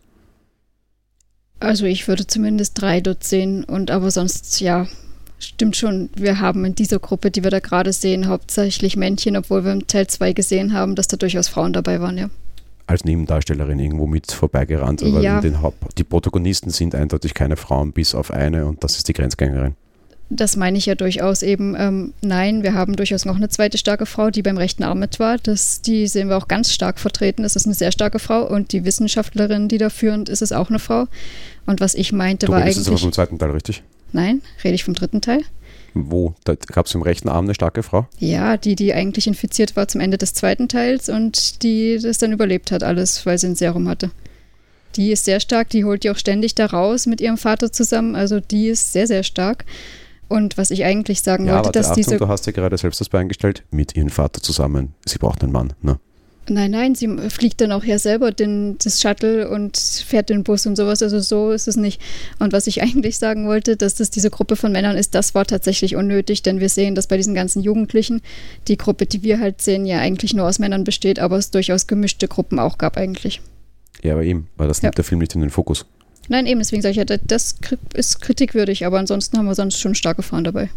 Also 1.60 1.86
ich 1.86 2.08
würde 2.08 2.28
zumindest 2.28 2.82
drei 2.82 3.00
dort 3.00 3.24
sehen 3.24 3.64
und 3.64 3.90
aber 3.90 4.12
sonst 4.12 4.60
ja, 4.60 4.86
stimmt 5.40 5.78
schon, 5.78 6.10
wir 6.16 6.40
haben 6.40 6.66
in 6.66 6.76
dieser 6.76 7.00
Gruppe, 7.00 7.32
die 7.32 7.44
wir 7.44 7.52
da 7.52 7.60
gerade 7.60 7.94
sehen, 7.94 8.28
hauptsächlich 8.28 8.98
Männchen, 8.98 9.38
obwohl 9.38 9.64
wir 9.64 9.72
im 9.72 9.88
Teil 9.88 10.08
2 10.08 10.34
gesehen 10.34 10.74
haben, 10.74 10.96
dass 10.96 11.08
da 11.08 11.16
durchaus 11.16 11.48
Frauen 11.48 11.72
dabei 11.72 12.02
waren, 12.02 12.18
ja. 12.18 12.30
Als 12.86 13.06
Nebendarstellerin 13.06 13.80
irgendwo 13.80 14.08
mit 14.08 14.30
vorbeigerannt, 14.30 15.02
aber 15.04 15.22
ja. 15.22 15.42
die 15.98 16.04
Protagonisten 16.04 16.70
sind 16.70 16.94
eindeutig 16.94 17.34
keine 17.34 17.56
Frauen, 17.56 17.94
bis 17.94 18.14
auf 18.14 18.30
eine 18.30 18.66
und 18.66 18.84
das 18.84 18.98
ist 18.98 19.08
die 19.08 19.14
Grenzgängerin 19.14 19.78
das 20.36 20.56
meine 20.56 20.78
ich 20.78 20.86
ja 20.86 20.96
durchaus 20.96 21.44
eben. 21.44 21.76
Ähm, 21.78 22.14
nein, 22.22 22.64
wir 22.64 22.74
haben 22.74 22.96
durchaus 22.96 23.26
noch 23.26 23.36
eine 23.36 23.50
zweite 23.50 23.78
starke 23.78 24.06
Frau, 24.06 24.30
die 24.30 24.42
beim 24.42 24.58
rechten 24.58 24.84
Arm 24.84 25.00
mit 25.00 25.20
war. 25.20 25.38
Das, 25.38 25.82
die 25.82 26.08
sehen 26.08 26.30
wir 26.30 26.38
auch 26.38 26.48
ganz 26.48 26.72
stark 26.72 27.00
vertreten. 27.00 27.44
Das 27.44 27.56
ist 27.56 27.66
eine 27.66 27.76
sehr 27.76 27.92
starke 27.92 28.20
Frau. 28.20 28.48
Und 28.48 28.72
die 28.72 28.86
Wissenschaftlerin, 28.86 29.68
die 29.68 29.78
da 29.78 29.90
führend 29.90 30.30
ist, 30.30 30.42
ist 30.42 30.52
auch 30.52 30.70
eine 30.70 30.80
Frau. 30.80 31.08
Und 31.66 31.82
was 31.82 31.96
ich 31.96 32.12
meinte, 32.12 32.48
du 32.48 32.52
war 32.52 32.62
eigentlich. 32.62 32.76
Das 32.76 32.84
ist 32.84 32.88
aber 32.90 32.98
vom 32.98 33.14
zweiten 33.14 33.40
Teil, 33.40 33.52
richtig? 33.52 33.84
Nein, 34.12 34.42
rede 34.64 34.76
ich 34.76 34.84
vom 34.84 34.94
dritten 34.94 35.22
Teil. 35.22 35.42
Wo? 35.94 36.34
Da 36.44 36.56
gab 36.56 36.88
es 36.88 36.96
im 36.96 37.02
rechten 37.04 37.30
Arm 37.30 37.46
eine 37.46 37.54
starke 37.54 37.84
Frau? 37.84 38.08
Ja, 38.20 38.58
die, 38.58 38.76
die 38.76 38.94
eigentlich 38.94 39.28
infiziert 39.28 39.76
war 39.76 39.88
zum 39.88 40.02
Ende 40.02 40.18
des 40.18 40.34
zweiten 40.34 40.68
Teils 40.68 41.10
und 41.10 41.62
die 41.64 42.00
das 42.02 42.18
dann 42.18 42.32
überlebt 42.32 42.72
hat, 42.72 42.84
alles, 42.84 43.26
weil 43.26 43.38
sie 43.38 43.48
ein 43.48 43.56
Serum 43.56 43.88
hatte. 43.88 44.10
Die 44.96 45.12
ist 45.12 45.26
sehr 45.26 45.40
stark, 45.40 45.70
die 45.70 45.86
holt 45.86 46.04
die 46.04 46.12
auch 46.12 46.18
ständig 46.18 46.56
da 46.56 46.68
raus 46.68 47.06
mit 47.06 47.22
ihrem 47.22 47.38
Vater 47.38 47.72
zusammen. 47.72 48.16
Also 48.16 48.40
die 48.40 48.68
ist 48.68 48.94
sehr, 48.94 49.08
sehr 49.08 49.24
stark. 49.24 49.66
Und 50.34 50.58
was 50.58 50.72
ich 50.72 50.84
eigentlich 50.84 51.22
sagen 51.22 51.46
ja, 51.46 51.58
wollte, 51.58 51.72
dass 51.74 51.90
Achtung, 51.90 52.04
diese. 52.04 52.18
Du 52.18 52.28
hast 52.28 52.48
ja 52.48 52.52
gerade 52.52 52.76
selbst 52.76 53.00
das 53.00 53.08
Bein 53.08 53.28
gestellt, 53.28 53.66
mit 53.70 53.96
ihrem 53.96 54.10
Vater 54.10 54.42
zusammen. 54.42 54.96
Sie 55.06 55.20
braucht 55.20 55.44
einen 55.44 55.52
Mann, 55.52 55.74
ne? 55.84 56.00
Nein, 56.50 56.72
nein, 56.72 56.96
sie 56.96 57.08
fliegt 57.30 57.62
dann 57.62 57.72
auch 57.72 57.84
ja 57.84 58.00
selber 58.00 58.32
den, 58.32 58.80
das 58.84 59.00
Shuttle 59.00 59.48
und 59.48 59.78
fährt 59.78 60.32
den 60.32 60.44
Bus 60.44 60.66
und 60.66 60.76
sowas. 60.76 61.04
Also 61.04 61.20
so 61.20 61.52
ist 61.52 61.68
es 61.68 61.76
nicht. 61.76 62.02
Und 62.40 62.52
was 62.52 62.66
ich 62.66 62.82
eigentlich 62.82 63.20
sagen 63.20 63.46
wollte, 63.48 63.78
dass 63.78 63.94
das 63.94 64.10
diese 64.10 64.32
Gruppe 64.32 64.56
von 64.56 64.72
Männern 64.72 64.98
ist, 64.98 65.14
das 65.14 65.36
war 65.36 65.46
tatsächlich 65.46 65.96
unnötig, 65.96 66.42
denn 66.42 66.60
wir 66.60 66.70
sehen, 66.70 66.96
dass 66.96 67.06
bei 67.06 67.18
diesen 67.18 67.36
ganzen 67.36 67.62
Jugendlichen 67.62 68.24
die 68.68 68.78
Gruppe, 68.78 69.06
die 69.06 69.22
wir 69.22 69.40
halt 69.40 69.62
sehen, 69.62 69.86
ja 69.86 70.00
eigentlich 70.00 70.34
nur 70.34 70.48
aus 70.48 70.58
Männern 70.58 70.84
besteht, 70.84 71.20
aber 71.20 71.38
es 71.38 71.52
durchaus 71.52 71.86
gemischte 71.86 72.28
Gruppen 72.28 72.58
auch 72.58 72.80
gab 72.80 72.98
eigentlich. 72.98 73.40
Ja, 74.02 74.14
aber 74.14 74.24
eben, 74.24 74.48
weil 74.58 74.68
das 74.68 74.82
nimmt 74.82 74.96
ja. 74.96 74.98
der 74.98 75.06
Film 75.06 75.20
nicht 75.20 75.36
in 75.36 75.42
den 75.42 75.52
Fokus. 75.52 75.86
Nein, 76.30 76.46
eben, 76.46 76.60
deswegen 76.60 76.82
sage 76.82 76.92
ich 76.92 76.98
ja, 76.98 77.06
das 77.06 77.56
ist 77.94 78.22
kritikwürdig, 78.22 78.86
aber 78.86 79.00
ansonsten 79.00 79.38
haben 79.38 79.46
wir 79.46 79.56
sonst 79.56 79.80
schon 79.80 79.96
starke 79.96 80.24
Frauen 80.24 80.44
dabei. 80.44 80.70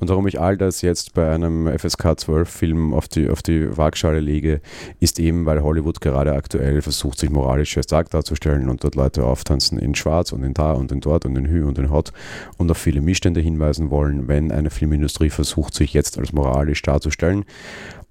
Und 0.00 0.08
warum 0.08 0.26
ich 0.26 0.40
all 0.40 0.56
das 0.56 0.82
jetzt 0.82 1.14
bei 1.14 1.30
einem 1.30 1.68
FSK 1.78 2.18
12 2.18 2.48
Film 2.48 2.94
auf 2.94 3.08
die, 3.08 3.28
auf 3.28 3.42
die 3.42 3.76
Waagschale 3.76 4.20
lege, 4.20 4.60
ist 5.00 5.20
eben, 5.20 5.46
weil 5.46 5.62
Hollywood 5.62 6.00
gerade 6.00 6.34
aktuell 6.34 6.82
versucht, 6.82 7.18
sich 7.18 7.30
moralisch 7.30 7.74
sehr 7.74 7.82
stark 7.82 8.10
darzustellen 8.10 8.68
und 8.68 8.82
dort 8.82 8.96
Leute 8.96 9.24
auftanzen 9.24 9.78
in 9.78 9.94
Schwarz 9.94 10.32
und 10.32 10.42
in 10.42 10.54
da 10.54 10.72
und 10.72 10.90
in 10.92 11.00
dort 11.00 11.26
und 11.26 11.36
in 11.36 11.46
Hü 11.46 11.64
und 11.64 11.78
in 11.78 11.90
Hot 11.90 12.12
und 12.58 12.70
auf 12.70 12.78
viele 12.78 13.00
Missstände 13.00 13.40
hinweisen 13.40 13.90
wollen, 13.90 14.28
wenn 14.28 14.50
eine 14.50 14.70
Filmindustrie 14.70 15.30
versucht, 15.30 15.74
sich 15.74 15.94
jetzt 15.94 16.18
als 16.18 16.32
moralisch 16.32 16.82
darzustellen 16.82 17.44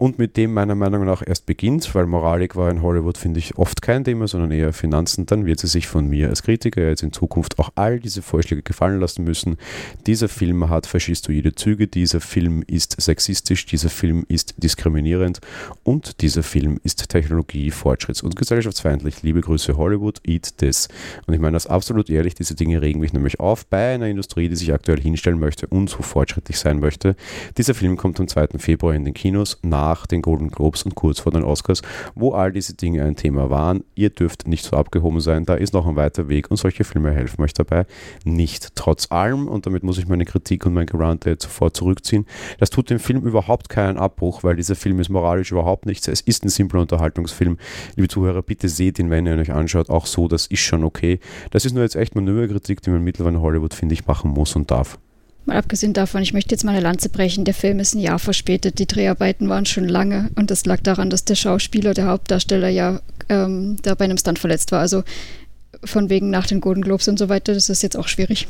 und 0.04 0.20
mit 0.20 0.36
dem 0.36 0.54
meiner 0.54 0.76
Meinung 0.76 1.06
nach 1.06 1.24
erst 1.26 1.46
beginnt, 1.46 1.96
weil 1.96 2.06
Moralik 2.06 2.58
war 2.58 2.70
in 2.70 2.82
Hollywood, 2.82 3.18
finde 3.18 3.40
ich, 3.40 3.58
oft 3.58 3.82
kein 3.82 4.04
Thema, 4.04 4.28
sondern 4.28 4.52
eher 4.52 4.74
Finanzen, 4.74 5.26
dann 5.26 5.46
wird 5.46 5.60
sie 5.60 5.68
sich 5.68 5.88
von 5.88 6.10
mir 6.10 6.28
als 6.28 6.44
Kritiker 6.44 6.86
jetzt 6.86 7.04
in 7.04 7.14
Zukunft 7.14 7.58
auch 7.58 7.70
all 7.76 8.02
diese 8.02 8.22
Vorschläge 8.22 8.64
gefallen 8.64 9.00
lassen 9.00 9.24
müssen. 9.24 9.56
Dieser 10.06 10.28
Film 10.28 10.70
hat 10.70 10.88
faschistoide 10.88 11.56
Züge, 11.56 11.73
dieser 11.76 12.22
Film 12.22 12.64
ist 12.68 13.00
sexistisch, 13.02 13.66
dieser 13.66 13.90
Film 13.90 14.26
ist 14.28 14.56
diskriminierend 14.58 15.40
und 15.84 16.22
dieser 16.22 16.44
Film 16.44 16.80
ist 16.84 17.10
Technologie, 17.10 17.72
Fortschritts- 17.72 18.24
und 18.24 18.36
gesellschaftsfeindlich. 18.36 19.24
Liebe 19.24 19.42
Grüße 19.42 19.78
Hollywood, 19.78 20.22
eat 20.26 20.58
this. 20.58 20.88
Und 21.26 21.34
ich 21.34 21.40
meine 21.40 21.56
das 21.56 21.68
absolut 21.68 22.10
ehrlich, 22.10 22.36
diese 22.36 22.56
Dinge 22.56 22.82
regen 22.82 23.00
mich 23.00 23.14
nämlich 23.14 23.40
auf 23.40 23.66
bei 23.66 23.96
einer 23.96 24.08
Industrie, 24.08 24.50
die 24.50 24.56
sich 24.56 24.74
aktuell 24.74 25.00
hinstellen 25.00 25.40
möchte 25.40 25.68
und 25.68 25.90
so 25.90 26.02
fortschrittlich 26.02 26.58
sein 26.60 26.80
möchte. 26.80 27.16
Dieser 27.58 27.74
Film 27.74 27.98
kommt 27.98 28.20
am 28.20 28.28
2. 28.28 28.60
Februar 28.60 28.94
in 28.94 29.06
den 29.06 29.14
Kinos 29.14 29.60
nach 29.62 30.08
den 30.08 30.22
Golden 30.22 30.50
Globes 30.50 30.84
und 30.84 30.96
kurz 30.96 31.20
vor 31.20 31.32
den 31.32 31.44
Oscars, 31.44 31.82
wo 32.16 32.32
all 32.32 32.52
diese 32.52 32.76
Dinge 32.76 33.04
ein 33.04 33.16
Thema 33.16 33.50
waren. 33.50 33.84
Ihr 33.96 34.10
dürft 34.10 34.48
nicht 34.48 34.66
so 34.66 34.78
abgehoben 34.78 35.20
sein, 35.20 35.46
da 35.46 35.56
ist 35.56 35.74
noch 35.74 35.88
ein 35.88 35.96
weiter 35.96 36.30
Weg 36.30 36.52
und 36.52 36.58
solche 36.58 36.84
Filme 36.84 37.12
helfen 37.12 37.42
euch 37.42 37.54
dabei 37.54 37.86
nicht. 38.24 38.76
Trotz 38.76 39.12
allem, 39.12 39.48
und 39.48 39.66
damit 39.66 39.84
muss 39.84 39.98
ich 39.98 40.08
meine 40.08 40.26
Kritik 40.26 40.66
und 40.66 40.74
mein 40.74 40.86
Gerante 40.86 41.30
jetzt 41.30 41.46
sofort 41.64 41.78
zurückziehen, 41.78 42.26
das 42.60 42.70
tut 42.70 42.90
dem 42.90 43.00
Film 43.00 43.22
überhaupt 43.24 43.70
keinen 43.70 43.98
Abbruch, 43.98 44.44
weil 44.44 44.56
dieser 44.56 44.76
Film 44.76 45.00
ist 45.00 45.10
moralisch 45.10 45.52
überhaupt 45.52 45.86
nichts. 45.86 46.08
Es 46.08 46.22
ist 46.22 46.44
ein 46.44 46.50
simpler 46.50 46.82
Unterhaltungsfilm. 46.82 47.58
Liebe 47.96 48.08
Zuhörer, 48.08 48.42
bitte 48.42 48.70
seht 48.70 49.00
ihn, 49.00 49.10
wenn 49.10 49.26
ihr 49.26 49.34
ihn 49.34 49.40
euch 49.40 49.52
anschaut, 49.52 49.90
auch 49.90 50.06
so, 50.06 50.28
das 50.28 50.48
ist 50.48 50.60
schon 50.60 50.84
okay. 50.84 51.20
Das 51.52 51.66
ist 51.66 51.74
nur 51.74 51.84
jetzt 51.84 51.96
echt 51.96 52.16
Manöverkritik, 52.16 52.82
die 52.82 52.90
man 52.90 53.04
mittlerweile 53.04 53.38
in 53.38 53.42
Hollywood, 53.42 53.74
finde 53.74 53.94
ich, 53.94 54.06
machen 54.06 54.32
muss 54.32 54.56
und 54.56 54.70
darf. 54.70 55.00
Mal 55.46 55.58
abgesehen 55.58 55.92
davon, 55.92 56.22
ich 56.22 56.34
möchte 56.34 56.56
jetzt 56.56 56.64
mal 56.64 56.72
eine 56.72 56.80
Lanze 56.80 57.10
brechen, 57.10 57.44
der 57.44 57.54
Film 57.54 57.80
ist 57.80 57.96
ein 57.96 58.00
Jahr 58.00 58.20
verspätet, 58.20 58.80
die 58.80 58.88
Dreharbeiten 58.88 59.50
waren 59.50 59.66
schon 59.66 59.90
lange 59.90 60.30
und 60.36 60.50
das 60.52 60.66
lag 60.66 60.80
daran, 60.82 61.10
dass 61.10 61.26
der 61.26 61.36
Schauspieler, 61.36 61.94
der 61.94 62.08
Hauptdarsteller 62.08 62.70
ja 62.70 63.02
ähm, 63.28 63.76
da 63.82 63.94
bei 63.96 64.06
einem 64.06 64.18
Stunt 64.18 64.40
verletzt 64.40 64.72
war. 64.72 64.80
Also 64.80 65.04
von 65.84 66.10
wegen 66.10 66.30
nach 66.30 66.48
den 66.48 66.62
Golden 66.62 66.82
Globes 66.82 67.10
und 67.10 67.20
so 67.20 67.28
weiter, 67.28 67.54
das 67.54 67.70
ist 67.70 67.84
jetzt 67.84 67.98
auch 67.98 68.08
schwierig. 68.08 68.48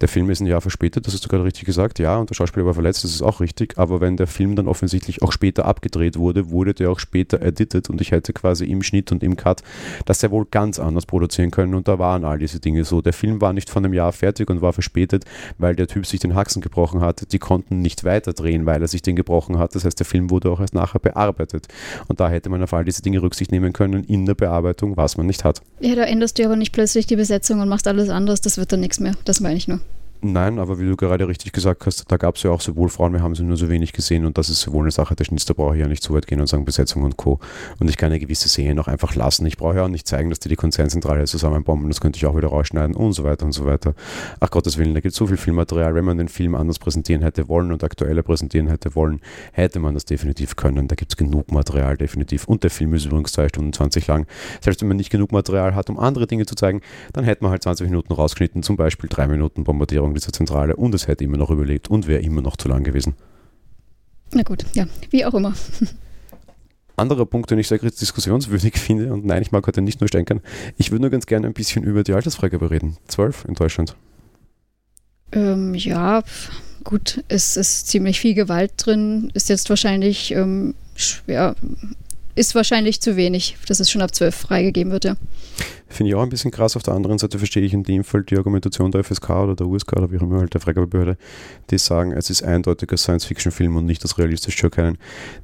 Der 0.00 0.08
Film 0.08 0.28
ist 0.30 0.40
ein 0.40 0.46
Jahr 0.46 0.60
verspätet, 0.60 1.06
das 1.06 1.14
hast 1.14 1.24
du 1.24 1.28
gerade 1.28 1.44
richtig 1.44 1.64
gesagt, 1.64 1.98
ja, 1.98 2.16
und 2.16 2.30
der 2.30 2.34
Schauspieler 2.34 2.66
war 2.66 2.74
verletzt, 2.74 3.04
das 3.04 3.12
ist 3.12 3.22
auch 3.22 3.40
richtig, 3.40 3.78
aber 3.78 4.00
wenn 4.00 4.16
der 4.16 4.26
Film 4.26 4.56
dann 4.56 4.68
offensichtlich 4.68 5.22
auch 5.22 5.32
später 5.32 5.64
abgedreht 5.64 6.18
wurde, 6.18 6.50
wurde 6.50 6.74
der 6.74 6.90
auch 6.90 6.98
später 6.98 7.40
edited 7.40 7.88
und 7.88 8.00
ich 8.00 8.10
hätte 8.10 8.32
quasi 8.32 8.66
im 8.66 8.82
Schnitt 8.82 9.12
und 9.12 9.22
im 9.22 9.36
Cut 9.36 9.62
das 10.04 10.22
ja 10.22 10.30
wohl 10.30 10.46
ganz 10.50 10.78
anders 10.78 11.06
produzieren 11.06 11.50
können 11.50 11.74
und 11.74 11.88
da 11.88 11.98
waren 11.98 12.24
all 12.24 12.38
diese 12.38 12.60
Dinge 12.60 12.84
so. 12.84 13.00
Der 13.00 13.12
Film 13.12 13.40
war 13.40 13.52
nicht 13.52 13.70
von 13.70 13.84
einem 13.84 13.94
Jahr 13.94 14.12
fertig 14.12 14.50
und 14.50 14.62
war 14.62 14.72
verspätet, 14.72 15.24
weil 15.58 15.74
der 15.74 15.86
Typ 15.86 16.06
sich 16.06 16.20
den 16.20 16.34
Haxen 16.34 16.62
gebrochen 16.62 17.00
hatte. 17.00 17.26
Die 17.26 17.38
konnten 17.38 17.80
nicht 17.80 18.04
weiter 18.04 18.32
drehen, 18.32 18.66
weil 18.66 18.82
er 18.82 18.88
sich 18.88 19.02
den 19.02 19.16
gebrochen 19.16 19.58
hat. 19.58 19.74
Das 19.74 19.84
heißt, 19.84 19.98
der 19.98 20.06
Film 20.06 20.30
wurde 20.30 20.50
auch 20.50 20.60
erst 20.60 20.74
nachher 20.74 20.98
bearbeitet 20.98 21.68
und 22.08 22.20
da 22.20 22.28
hätte 22.28 22.50
man 22.50 22.62
auf 22.62 22.72
all 22.72 22.84
diese 22.84 23.02
Dinge 23.02 23.22
Rücksicht 23.22 23.52
nehmen 23.52 23.72
können 23.72 24.04
in 24.04 24.26
der 24.26 24.34
Bearbeitung, 24.34 24.96
was 24.96 25.16
man 25.16 25.26
nicht 25.26 25.44
hat. 25.44 25.62
Ja, 25.80 25.94
da 25.94 26.04
änderst 26.04 26.38
du 26.38 26.44
aber 26.44 26.56
nicht 26.56 26.72
plötzlich 26.72 27.06
die 27.06 27.16
Besetzung 27.16 27.60
und 27.60 27.68
machst 27.68 27.88
alles 27.88 28.08
anders, 28.08 28.40
das 28.40 28.58
wird 28.58 28.72
dann 28.72 28.80
nichts 28.80 29.00
mehr. 29.00 29.14
Das 29.24 29.40
meine 29.40 29.56
ich 29.56 29.68
nur. 29.68 29.80
Nein, 30.22 30.58
aber 30.58 30.78
wie 30.78 30.86
du 30.86 30.96
gerade 30.96 31.28
richtig 31.28 31.52
gesagt 31.52 31.86
hast, 31.86 32.10
da 32.10 32.16
gab 32.16 32.36
es 32.36 32.42
ja 32.42 32.50
auch 32.50 32.60
sowohl 32.60 32.88
Frauen, 32.88 33.12
wir 33.12 33.22
haben 33.22 33.34
sie 33.34 33.44
nur 33.44 33.56
so 33.56 33.68
wenig 33.68 33.92
gesehen 33.92 34.24
und 34.24 34.38
das 34.38 34.48
ist 34.48 34.60
sowohl 34.60 34.84
eine 34.84 34.90
Sache 34.90 35.14
der 35.14 35.24
Schnitt, 35.24 35.48
da 35.48 35.52
brauche 35.52 35.76
ich 35.76 35.80
ja 35.82 35.88
nicht 35.88 36.02
zu 36.02 36.14
weit 36.14 36.26
gehen 36.26 36.40
und 36.40 36.46
sagen 36.46 36.64
Besetzung 36.64 37.02
und 37.02 37.16
Co. 37.16 37.38
Und 37.78 37.90
ich 37.90 37.96
kann 37.96 38.10
eine 38.10 38.18
gewisse 38.18 38.48
Szene 38.48 38.80
auch 38.80 38.88
einfach 38.88 39.14
lassen. 39.14 39.44
Ich 39.46 39.56
brauche 39.56 39.76
ja 39.76 39.84
auch 39.84 39.88
nicht 39.88 40.08
zeigen, 40.08 40.30
dass 40.30 40.40
die 40.40 40.48
die 40.48 40.56
Konzernzentrale 40.56 41.24
zusammenbomben, 41.26 41.88
das 41.88 42.00
könnte 42.00 42.16
ich 42.16 42.26
auch 42.26 42.36
wieder 42.36 42.48
rausschneiden 42.48 42.96
und 42.96 43.12
so 43.12 43.24
weiter 43.24 43.44
und 43.44 43.52
so 43.52 43.66
weiter. 43.66 43.94
Ach 44.40 44.50
Gottes 44.50 44.78
Willen, 44.78 44.94
da 44.94 45.00
gibt 45.00 45.12
es 45.12 45.18
so 45.18 45.26
viel 45.26 45.36
Filmmaterial. 45.36 45.94
Wenn 45.94 46.04
man 46.04 46.18
den 46.18 46.28
Film 46.28 46.54
anders 46.54 46.78
präsentieren 46.78 47.22
hätte 47.22 47.48
wollen 47.48 47.70
und 47.70 47.84
aktueller 47.84 48.22
präsentieren 48.22 48.68
hätte 48.68 48.94
wollen, 48.94 49.20
hätte 49.52 49.80
man 49.80 49.94
das 49.94 50.06
definitiv 50.06 50.56
können. 50.56 50.88
Da 50.88 50.96
gibt 50.96 51.12
es 51.12 51.16
genug 51.16 51.52
Material, 51.52 51.96
definitiv. 51.96 52.48
Und 52.48 52.62
der 52.62 52.70
Film 52.70 52.94
ist 52.94 53.04
übrigens 53.04 53.32
2 53.32 53.48
Stunden 53.48 53.72
20 53.72 54.06
lang. 54.06 54.26
Selbst 54.60 54.80
wenn 54.80 54.88
man 54.88 54.96
nicht 54.96 55.10
genug 55.10 55.32
Material 55.32 55.74
hat, 55.74 55.90
um 55.90 55.98
andere 55.98 56.26
Dinge 56.26 56.46
zu 56.46 56.54
zeigen, 56.54 56.80
dann 57.12 57.24
hätte 57.24 57.44
man 57.44 57.50
halt 57.50 57.62
20 57.62 57.88
Minuten 57.88 58.12
rausgeschnitten, 58.12 58.62
zum 58.62 58.76
Beispiel 58.76 59.08
3 59.08 59.26
Minuten 59.28 59.64
Bombardierung 59.64 60.05
dieser 60.14 60.32
Zentrale 60.32 60.76
und 60.76 60.94
es 60.94 61.08
hätte 61.08 61.24
immer 61.24 61.36
noch 61.36 61.50
überlebt 61.50 61.88
und 61.88 62.06
wäre 62.06 62.22
immer 62.22 62.42
noch 62.42 62.56
zu 62.56 62.68
lang 62.68 62.84
gewesen. 62.84 63.14
Na 64.32 64.42
gut, 64.42 64.64
ja, 64.74 64.86
wie 65.10 65.24
auch 65.24 65.34
immer. 65.34 65.54
Anderer 66.96 67.26
Punkt, 67.26 67.50
den 67.50 67.58
ich 67.58 67.68
sehr 67.68 67.78
diskussionswürdig 67.78 68.74
finde, 68.78 69.12
und 69.12 69.24
nein, 69.24 69.42
ich 69.42 69.52
mag 69.52 69.66
heute 69.66 69.82
nicht 69.82 70.00
nur 70.00 70.08
stänkern, 70.08 70.40
ich 70.76 70.90
würde 70.90 71.02
nur 71.02 71.10
ganz 71.10 71.26
gerne 71.26 71.46
ein 71.46 71.52
bisschen 71.52 71.84
über 71.84 72.02
die 72.02 72.12
Altersfreigabe 72.12 72.70
reden. 72.70 72.96
Zwölf 73.06 73.44
in 73.46 73.54
Deutschland. 73.54 73.96
Ähm, 75.32 75.74
ja, 75.74 76.22
gut, 76.84 77.22
es 77.28 77.56
ist 77.56 77.88
ziemlich 77.88 78.20
viel 78.20 78.34
Gewalt 78.34 78.72
drin, 78.78 79.30
ist 79.34 79.48
jetzt 79.48 79.68
wahrscheinlich, 79.68 80.32
ähm, 80.32 80.74
ja, 81.26 81.54
ist 82.36 82.54
wahrscheinlich 82.54 83.00
zu 83.00 83.16
wenig, 83.16 83.56
dass 83.66 83.80
es 83.80 83.90
schon 83.90 84.02
ab 84.02 84.14
zwölf 84.14 84.34
freigegeben 84.34 84.92
wird, 84.92 85.04
ja. 85.04 85.16
Finde 85.88 86.10
ich 86.10 86.16
auch 86.16 86.22
ein 86.22 86.28
bisschen 86.28 86.50
krass. 86.50 86.76
Auf 86.76 86.82
der 86.82 86.94
anderen 86.94 87.18
Seite 87.18 87.38
verstehe 87.38 87.62
ich 87.62 87.72
in 87.72 87.84
dem 87.84 88.02
Fall 88.02 88.24
die 88.24 88.36
Argumentation 88.36 88.90
der 88.90 89.04
FSK 89.04 89.30
oder 89.30 89.54
der 89.54 89.66
USK 89.68 89.92
oder 89.92 90.10
wie 90.10 90.18
auch 90.18 90.22
immer 90.22 90.40
halt 90.40 90.52
der 90.52 90.60
Freigabebehörde, 90.60 91.16
die 91.70 91.78
sagen, 91.78 92.10
es 92.10 92.28
ist 92.28 92.42
eindeutiger 92.42 92.96
Science-Fiction-Film 92.96 93.76
und 93.76 93.86
nicht 93.86 94.02
das 94.02 94.18
realistisch 94.18 94.56
zu 94.56 94.66
erkennen. 94.66 94.98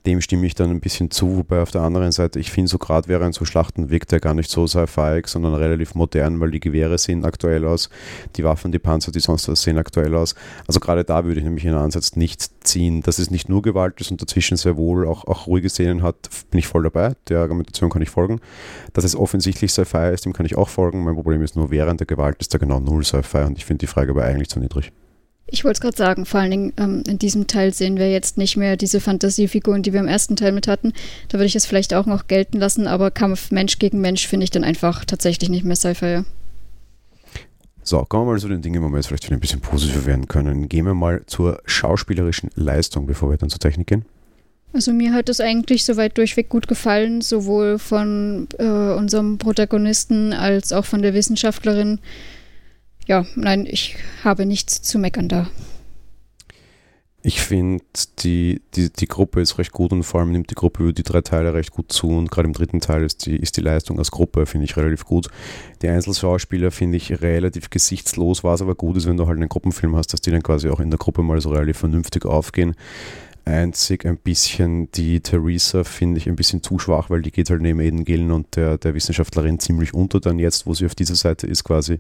Dem 0.05 0.21
stimme 0.21 0.45
ich 0.47 0.57
dann 0.57 0.71
ein 0.71 0.81
bisschen 0.81 1.13
zu, 1.13 1.37
wobei 1.39 1.63
auf 1.63 1.71
der 1.71 1.83
anderen 1.83 2.11
Seite, 2.11 2.41
ich 2.41 2.51
finde 2.51 2.69
so 2.69 2.79
gerade 2.79 3.07
während 3.09 3.37
so 3.37 3.45
Schlachten 3.45 3.89
wirkt 3.89 4.11
der 4.11 4.19
gar 4.19 4.35
nicht 4.35 4.51
so 4.51 4.67
sci-fi, 4.67 5.23
sondern 5.25 5.55
relativ 5.55 5.95
modern, 5.95 6.41
weil 6.41 6.51
die 6.51 6.61
Gewehre 6.61 6.99
sehen 6.99 7.25
aktuell 7.25 7.65
aus, 7.65 7.89
die 8.35 8.43
Waffen, 8.43 8.73
die 8.73 8.81
Panzer, 8.81 9.13
die 9.13 9.21
sonst 9.21 9.49
was 9.49 9.63
sehen 9.63 9.79
aktuell 9.79 10.15
aus. 10.17 10.35
Also 10.67 10.81
gerade 10.81 11.05
da 11.05 11.25
würde 11.25 11.39
ich 11.39 11.45
nämlich 11.45 11.65
in 11.65 11.75
Ansatz 11.75 12.17
nicht 12.17 12.62
ziehen, 12.65 13.03
dass 13.03 13.19
es 13.19 13.31
nicht 13.31 13.49
nur 13.49 13.63
Gewalt 13.63 14.01
ist 14.01 14.11
und 14.11 14.21
dazwischen 14.21 14.57
sehr 14.57 14.77
wohl 14.77 15.07
auch, 15.07 15.27
auch 15.27 15.47
ruhige 15.47 15.69
Szenen 15.69 16.03
hat, 16.03 16.29
bin 16.51 16.59
ich 16.59 16.67
voll 16.67 16.83
dabei. 16.83 17.15
Der 17.29 17.41
Argumentation 17.41 17.91
kann 17.91 18.03
ich 18.03 18.11
folgen. 18.11 18.41
Dass 18.93 19.05
es 19.05 19.17
offensichtlich 19.17 19.73
Sci-Fi 19.73 20.13
ist, 20.13 20.25
dem 20.25 20.33
kann 20.33 20.47
ich 20.47 20.57
auch 20.57 20.69
folgen. 20.69 21.05
Mein 21.05 21.15
Problem 21.15 21.43
ist 21.43 21.57
nur, 21.57 21.71
während 21.71 22.01
der 22.01 22.07
Gewalt 22.07 22.37
ist 22.41 22.53
da 22.55 22.59
genau 22.59 22.81
null 22.81 23.05
Sci-Fi 23.05 23.45
und 23.45 23.59
ich 23.59 23.65
finde 23.65 23.81
die 23.81 23.87
Frage 23.87 24.11
aber 24.11 24.25
eigentlich 24.25 24.49
zu 24.49 24.61
niedrig. 24.61 24.93
Ich 25.47 25.65
wollte 25.65 25.77
es 25.77 25.81
gerade 25.81 25.97
sagen, 25.97 26.25
vor 26.25 26.41
allen 26.41 26.51
Dingen 26.51 26.73
ähm, 26.79 27.03
in 27.07 27.19
diesem 27.19 27.47
Teil 27.47 27.75
sehen 27.75 27.99
wir 27.99 28.11
jetzt 28.11 28.39
nicht 28.39 28.57
mehr 28.57 28.77
diese 28.77 29.01
Fantasiefiguren, 29.01 29.83
die 29.83 29.93
wir 29.93 30.01
im 30.01 30.09
ersten 30.09 30.37
Teil 30.37 30.53
mit 30.53 30.67
hatten. 30.67 30.93
Da 31.29 31.35
würde 31.35 31.47
ich 31.47 31.57
es 31.57 31.67
vielleicht 31.67 31.93
auch 31.93 32.07
noch 32.07 32.27
gelten 32.27 32.59
lassen, 32.59 32.87
aber 32.87 33.11
Kampf 33.11 33.51
Mensch 33.51 33.79
gegen 33.79 34.01
Mensch 34.01 34.27
finde 34.27 34.45
ich 34.45 34.51
dann 34.51 34.65
einfach 34.65 35.05
tatsächlich 35.05 35.51
nicht 35.51 35.65
mehr 35.65 35.77
Sci-Fi. 35.77 36.23
So, 37.85 38.05
kommen 38.05 38.27
wir 38.27 38.33
mal 38.33 38.41
zu 38.41 38.49
den 38.49 38.63
Dingen, 38.63 38.83
wo 38.83 38.89
wir 38.89 38.97
jetzt 38.97 39.09
vielleicht 39.09 39.25
wieder 39.25 39.37
ein 39.37 39.41
bisschen 39.41 39.61
positiver 39.61 40.07
werden 40.07 40.29
können. 40.29 40.69
Gehen 40.69 40.87
wir 40.87 40.95
mal 40.95 41.23
zur 41.27 41.61
schauspielerischen 41.67 42.51
Leistung, 42.55 43.07
bevor 43.07 43.31
wir 43.31 43.37
dann 43.37 43.51
zur 43.51 43.59
Technik 43.59 43.89
gehen. 43.89 44.05
Also 44.73 44.93
mir 44.93 45.13
hat 45.13 45.29
es 45.29 45.41
eigentlich 45.41 45.85
soweit 45.85 46.17
durchweg 46.17 46.49
gut 46.49 46.67
gefallen, 46.67 47.21
sowohl 47.21 47.79
von 47.79 48.49
äh, 48.59 48.65
unserem 48.65 49.37
Protagonisten 49.37 50.33
als 50.33 50.73
auch 50.73 50.87
von 50.87 51.03
der 51.03 51.13
Wissenschaftlerin. 51.13 51.99
Ja, 53.07 53.27
nein, 53.35 53.67
ich 53.69 53.97
habe 54.25 54.47
nichts 54.47 54.81
zu 54.81 54.99
meckern 54.99 55.29
da. 55.29 55.51
Ich 57.25 57.41
finde, 57.41 57.85
die, 58.19 58.61
die, 58.75 58.91
die 58.91 59.07
Gruppe 59.07 59.41
ist 59.41 59.57
recht 59.57 59.71
gut 59.71 59.93
und 59.93 60.03
vor 60.03 60.21
allem 60.21 60.33
nimmt 60.33 60.51
die 60.51 60.57
Gruppe 60.57 60.83
über 60.83 60.93
die 60.93 61.05
drei 61.05 61.21
Teile 61.21 61.55
recht 61.55 61.71
gut 61.71 61.93
zu 61.93 62.09
und 62.09 62.33
gerade 62.33 62.49
im 62.49 62.53
dritten 62.53 62.81
Teil 62.81 63.05
ist 63.05 63.27
die, 63.27 63.37
ist 63.37 63.57
die 63.57 63.61
Leistung 63.61 63.99
als 63.99 64.11
Gruppe, 64.11 64.45
finde 64.45 64.65
ich, 64.65 64.77
relativ 64.77 65.05
gut. 65.05 65.29
Die 65.83 65.89
Einzelschauspieler 65.89 66.73
finde 66.73 66.97
ich 66.97 67.23
relativ 67.23 67.71
gesichtslos, 67.71 68.43
was 68.43 68.61
aber 68.61 68.75
gut 68.75 68.97
ist, 68.97 69.07
wenn 69.07 69.17
du 69.17 69.29
halt 69.29 69.37
einen 69.37 69.49
Gruppenfilm 69.49 69.95
hast, 69.95 70.13
dass 70.13 70.21
die 70.21 70.33
dann 70.33 70.43
quasi 70.43 70.69
auch 70.69 70.81
in 70.81 70.91
der 70.91 70.99
Gruppe 70.99 71.23
mal 71.23 71.41
so 71.41 71.51
relativ 71.51 71.79
vernünftig 71.79 72.25
aufgehen. 72.25 72.75
Einzig 73.45 74.05
ein 74.05 74.17
bisschen 74.17 74.91
die 74.93 75.21
Theresa 75.21 75.85
finde 75.85 76.19
ich 76.19 76.29
ein 76.29 76.37
bisschen 76.37 76.63
zu 76.63 76.81
schwach, 76.81 77.09
weil 77.09 77.23
die 77.23 77.33
geht 77.33 77.51
halt 77.51 77.61
neben 77.61 77.81
Eden 77.81 78.05
Gillen 78.05 78.33
und 78.33 78.55
der, 78.57 78.79
der 78.79 78.95
Wissenschaftlerin 78.95 79.61
ziemlich 79.61 79.95
unter 79.95 80.19
dann 80.19 80.41
jetzt, 80.41 80.67
wo 80.67 80.75
sie 80.75 80.87
auf 80.87 80.95
dieser 80.95 81.17
Seite 81.17 81.47
ist 81.47 81.63
quasi. 81.63 81.99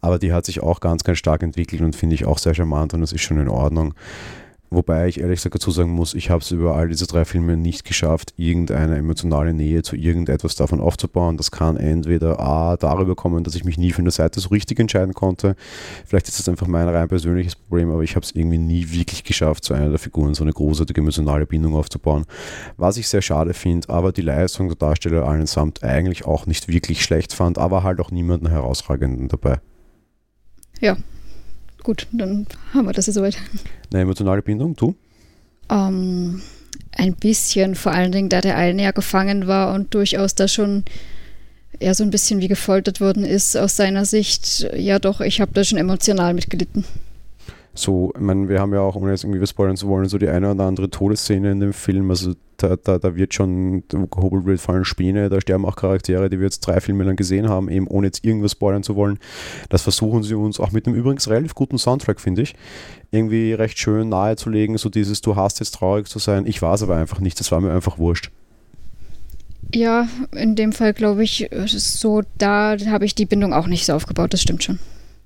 Aber 0.00 0.20
die 0.20 0.32
hat 0.32 0.46
sich 0.46 0.62
auch 0.62 0.78
ganz, 0.78 1.02
ganz 1.02 1.18
stark 1.18 1.42
entwickelt 1.42 1.82
und 1.82 1.94
finde 1.96 2.14
ich 2.14 2.24
auch 2.24 2.38
sehr 2.38 2.54
charmant 2.54 2.94
und 2.94 3.00
das 3.00 3.12
ist 3.12 3.22
schon 3.22 3.38
in 3.38 3.48
Ordnung. 3.48 3.94
Wobei 4.72 5.08
ich 5.08 5.18
ehrlich 5.18 5.38
gesagt 5.38 5.56
dazu 5.56 5.72
sagen 5.72 5.90
muss, 5.90 6.14
ich 6.14 6.30
habe 6.30 6.42
es 6.42 6.50
über 6.52 6.76
all 6.76 6.88
diese 6.88 7.08
drei 7.08 7.24
Filme 7.24 7.56
nicht 7.56 7.84
geschafft, 7.84 8.34
irgendeine 8.36 8.96
emotionale 8.98 9.52
Nähe 9.52 9.82
zu 9.82 9.96
irgendetwas 9.96 10.54
davon 10.54 10.80
aufzubauen. 10.80 11.36
Das 11.36 11.50
kann 11.50 11.76
entweder 11.76 12.38
A, 12.38 12.76
darüber 12.76 13.16
kommen, 13.16 13.42
dass 13.42 13.56
ich 13.56 13.64
mich 13.64 13.78
nie 13.78 13.90
für 13.90 14.02
eine 14.02 14.12
Seite 14.12 14.38
so 14.38 14.50
richtig 14.50 14.78
entscheiden 14.78 15.12
konnte. 15.12 15.56
Vielleicht 16.06 16.28
ist 16.28 16.38
das 16.38 16.48
einfach 16.48 16.68
mein 16.68 16.88
rein 16.88 17.08
persönliches 17.08 17.56
Problem, 17.56 17.90
aber 17.90 18.02
ich 18.02 18.14
habe 18.14 18.24
es 18.24 18.30
irgendwie 18.30 18.58
nie 18.58 18.92
wirklich 18.92 19.24
geschafft, 19.24 19.64
zu 19.64 19.74
einer 19.74 19.88
der 19.88 19.98
Figuren 19.98 20.34
so 20.34 20.44
eine 20.44 20.52
großartige 20.52 21.00
emotionale 21.00 21.46
Bindung 21.46 21.74
aufzubauen. 21.74 22.24
Was 22.76 22.96
ich 22.96 23.08
sehr 23.08 23.22
schade 23.22 23.54
finde, 23.54 23.88
aber 23.88 24.12
die 24.12 24.22
Leistung 24.22 24.68
der 24.68 24.76
Darsteller 24.76 25.26
allesamt 25.26 25.82
eigentlich 25.82 26.26
auch 26.26 26.46
nicht 26.46 26.68
wirklich 26.68 27.02
schlecht 27.02 27.32
fand, 27.32 27.58
aber 27.58 27.82
halt 27.82 28.00
auch 28.00 28.12
niemanden 28.12 28.48
herausragenden 28.48 29.26
dabei. 29.26 29.58
Ja, 30.80 30.96
gut, 31.82 32.06
dann 32.12 32.46
haben 32.74 32.86
wir 32.86 32.92
das 32.92 33.06
ja 33.06 33.12
soweit. 33.12 33.36
Eine 33.92 34.02
emotionale 34.02 34.42
Bindung, 34.42 34.76
du? 34.76 34.94
Ähm, 35.70 36.42
ein 36.92 37.14
bisschen, 37.14 37.74
vor 37.74 37.92
allen 37.92 38.12
Dingen, 38.12 38.28
da 38.28 38.40
der 38.40 38.56
eine 38.56 38.82
ja 38.82 38.90
gefangen 38.90 39.46
war 39.46 39.74
und 39.74 39.94
durchaus 39.94 40.34
da 40.34 40.48
schon 40.48 40.84
eher 41.78 41.94
so 41.94 42.04
ein 42.04 42.10
bisschen 42.10 42.40
wie 42.40 42.48
gefoltert 42.48 43.00
worden 43.00 43.24
ist 43.24 43.56
aus 43.56 43.76
seiner 43.76 44.04
Sicht. 44.04 44.68
Ja, 44.76 44.98
doch, 44.98 45.20
ich 45.20 45.40
habe 45.40 45.52
da 45.54 45.64
schon 45.64 45.78
emotional 45.78 46.34
mitgelitten. 46.34 46.84
So, 47.74 48.12
ich 48.14 48.20
meine, 48.20 48.48
wir 48.48 48.60
haben 48.60 48.74
ja 48.74 48.80
auch, 48.80 48.96
ohne 48.96 49.12
jetzt 49.12 49.24
irgendwie 49.24 49.46
spoilern 49.46 49.76
zu 49.76 49.86
wollen, 49.88 50.08
so 50.08 50.18
die 50.18 50.28
eine 50.28 50.50
oder 50.50 50.64
andere 50.64 50.90
Todesszene 50.90 51.52
in 51.52 51.60
dem 51.60 51.72
Film. 51.72 52.10
Also 52.10 52.34
da, 52.56 52.76
da, 52.76 52.98
da 52.98 53.14
wird 53.14 53.32
schon 53.32 53.84
gehobelt 53.88 54.44
wird 54.44 54.60
fallen 54.60 54.84
Späne, 54.84 55.28
da 55.28 55.40
sterben 55.40 55.64
auch 55.64 55.76
Charaktere, 55.76 56.28
die 56.28 56.38
wir 56.38 56.44
jetzt 56.44 56.60
drei 56.60 56.80
Filme 56.80 57.04
lang 57.04 57.16
gesehen 57.16 57.48
haben, 57.48 57.68
eben 57.68 57.86
ohne 57.86 58.08
jetzt 58.08 58.24
irgendwas 58.24 58.52
spoilern 58.52 58.82
zu 58.82 58.96
wollen. 58.96 59.18
Das 59.68 59.82
versuchen 59.82 60.22
sie 60.22 60.34
uns 60.34 60.58
auch 60.58 60.72
mit 60.72 60.86
einem 60.86 60.96
übrigens 60.96 61.28
relativ 61.28 61.54
guten 61.54 61.78
Soundtrack, 61.78 62.20
finde 62.20 62.42
ich, 62.42 62.54
irgendwie 63.12 63.52
recht 63.52 63.78
schön 63.78 64.08
nahezulegen. 64.08 64.76
So 64.76 64.88
dieses, 64.88 65.20
du 65.20 65.36
hast 65.36 65.60
jetzt 65.60 65.76
traurig 65.76 66.08
zu 66.08 66.18
sein. 66.18 66.46
Ich 66.46 66.62
war 66.62 66.74
es 66.74 66.82
aber 66.82 66.96
einfach 66.96 67.20
nicht, 67.20 67.38
das 67.38 67.52
war 67.52 67.60
mir 67.60 67.72
einfach 67.72 67.98
wurscht. 67.98 68.30
Ja, 69.72 70.08
in 70.32 70.56
dem 70.56 70.72
Fall 70.72 70.92
glaube 70.92 71.22
ich, 71.22 71.48
so, 71.66 72.22
da 72.38 72.76
habe 72.86 73.04
ich 73.04 73.14
die 73.14 73.26
Bindung 73.26 73.52
auch 73.52 73.68
nicht 73.68 73.86
so 73.86 73.92
aufgebaut, 73.92 74.32
das 74.32 74.42
stimmt 74.42 74.64
schon. 74.64 74.80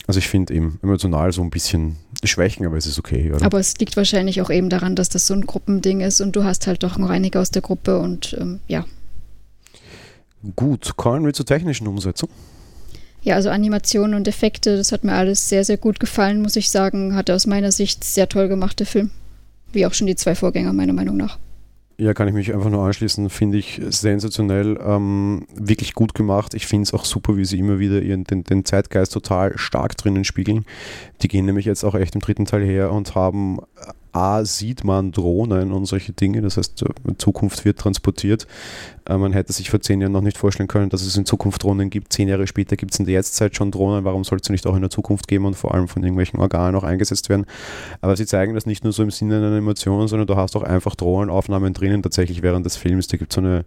Also 0.07 0.19
ich 0.19 0.29
finde 0.29 0.53
eben 0.53 0.79
emotional 0.83 1.33
so 1.33 1.43
ein 1.43 1.51
bisschen 1.51 1.97
Schwächen, 2.23 2.67
aber 2.67 2.77
es 2.77 2.87
ist 2.87 2.99
okay, 2.99 3.33
oder? 3.33 3.45
Aber 3.45 3.59
es 3.59 3.79
liegt 3.79 3.97
wahrscheinlich 3.97 4.43
auch 4.43 4.51
eben 4.51 4.69
daran, 4.69 4.97
dass 4.97 5.09
das 5.09 5.27
so 5.27 5.35
ein 5.35 5.47
Gruppending 5.47 6.01
ist 6.01 6.21
und 6.21 6.37
du 6.37 6.45
hast 6.45 6.67
halt 6.67 6.83
doch 6.83 6.99
noch 6.99 7.11
einige 7.11 7.41
aus 7.41 7.51
der 7.51 7.63
Gruppe 7.63 7.99
und 7.99 8.37
ähm, 8.39 8.61
ja. 8.69 8.85
Gut, 10.57 10.97
kommen 10.97 11.25
wir 11.25 11.33
zur 11.33 11.47
technischen 11.47 11.87
Umsetzung. 11.87 12.29
Ja, 13.23 13.37
also 13.37 13.49
Animationen 13.49 14.15
und 14.15 14.29
Effekte, 14.29 14.77
das 14.77 14.93
hat 14.93 15.03
mir 15.03 15.15
alles 15.15 15.49
sehr, 15.49 15.65
sehr 15.65 15.79
gut 15.79 15.99
gefallen, 15.99 16.43
muss 16.43 16.57
ich 16.57 16.71
sagen. 16.71 17.15
Hatte 17.15 17.35
aus 17.35 17.47
meiner 17.47 17.73
Sicht 17.73 18.05
sehr 18.05 18.29
toll 18.29 18.49
gemacht, 18.49 18.79
der 18.81 18.87
Film. 18.87 19.11
Wie 19.73 19.87
auch 19.87 19.95
schon 19.95 20.07
die 20.07 20.17
zwei 20.17 20.35
Vorgänger, 20.35 20.75
meiner 20.75 20.93
Meinung 20.93 21.17
nach. 21.17 21.39
Ja, 21.97 22.13
kann 22.13 22.27
ich 22.27 22.35
mich 22.35 22.53
einfach 22.53 22.71
nur 22.71 22.85
anschließen. 22.85 23.31
Finde 23.31 23.59
ich 23.59 23.81
sensationell, 23.89 24.79
ähm, 24.85 25.47
wirklich 25.55 25.95
gut 25.95 26.13
gemacht. 26.15 26.55
Ich 26.55 26.67
finde 26.67 26.83
es 26.83 26.95
auch 26.95 27.05
super, 27.05 27.37
wie 27.37 27.45
sie 27.45 27.59
immer 27.59 27.79
wieder 27.79 28.03
ihren, 28.03 28.25
den, 28.25 28.43
den 28.43 28.65
Zeitgeist 28.65 29.13
total 29.13 29.57
stark 29.57 29.97
drinnen 29.97 30.25
spiegeln. 30.25 30.65
Die 31.23 31.29
gehen 31.29 31.47
nämlich 31.47 31.67
jetzt 31.67 31.85
auch 31.85 31.95
echt 31.95 32.17
im 32.17 32.21
dritten 32.21 32.47
Teil 32.47 32.65
her 32.65 32.91
und 32.91 33.15
haben 33.15 33.61
A, 34.15 34.45
sieht 34.45 34.85
man 34.85 35.11
Drohnen 35.11 35.73
und 35.73 35.87
solche 35.87 36.13
Dinge, 36.13 36.41
das 36.41 36.57
heißt, 36.57 36.83
äh, 36.83 37.17
Zukunft 37.19 37.65
wird 37.65 37.79
transportiert. 37.79 38.47
Äh, 39.07 39.17
man 39.17 39.33
hätte 39.33 39.53
sich 39.53 39.71
vor 39.71 39.81
zehn 39.81 40.01
Jahren 40.01 40.13
noch 40.13 40.21
nicht 40.21 40.39
vorstellen 40.39 40.69
können, 40.69 40.91
dass 40.91 41.03
es 41.03 41.17
in 41.17 41.27
Zukunft 41.27 41.63
Drohnen 41.63 41.91
gibt. 41.91 42.13
Zehn 42.13 42.29
Jahre 42.29 42.47
später 42.47 42.77
gibt 42.77 42.93
es 42.93 43.01
in 43.01 43.07
der 43.07 43.15
Jetztzeit 43.15 43.57
schon 43.57 43.71
Drohnen. 43.71 44.05
Warum 44.05 44.25
soll 44.25 44.39
es 44.41 44.49
nicht 44.49 44.67
auch 44.67 44.77
in 44.77 44.83
der 44.83 44.91
Zukunft 44.91 45.29
geben 45.29 45.45
und 45.47 45.55
vor 45.55 45.75
allem 45.75 45.89
von 45.89 46.03
irgendwelchen 46.03 46.41
Organen 46.41 46.77
auch 46.77 46.85
eingesetzt 46.85 47.29
werden? 47.29 47.47
Aber 48.01 48.17
sie 48.17 48.27
zeigen 48.27 48.55
das 48.55 48.67
nicht 48.67 48.85
nur 48.85 48.93
so 48.93 49.03
im 49.03 49.11
Sinne 49.11 49.39
einer 49.39 49.57
Emotion, 49.57 50.07
sondern 50.07 50.27
du 50.27 50.37
hast 50.37 50.55
auch 50.57 50.63
einfach 50.63 50.95
Drohnenaufnahmen 50.95 51.75
drinnen, 51.75 52.03
tatsächlich 52.03 52.43
während 52.43 52.65
des 52.65 52.77
Films. 52.77 53.09
Da 53.09 53.17
gibt 53.17 53.33
es 53.33 53.35
so 53.35 53.41
eine, 53.41 53.65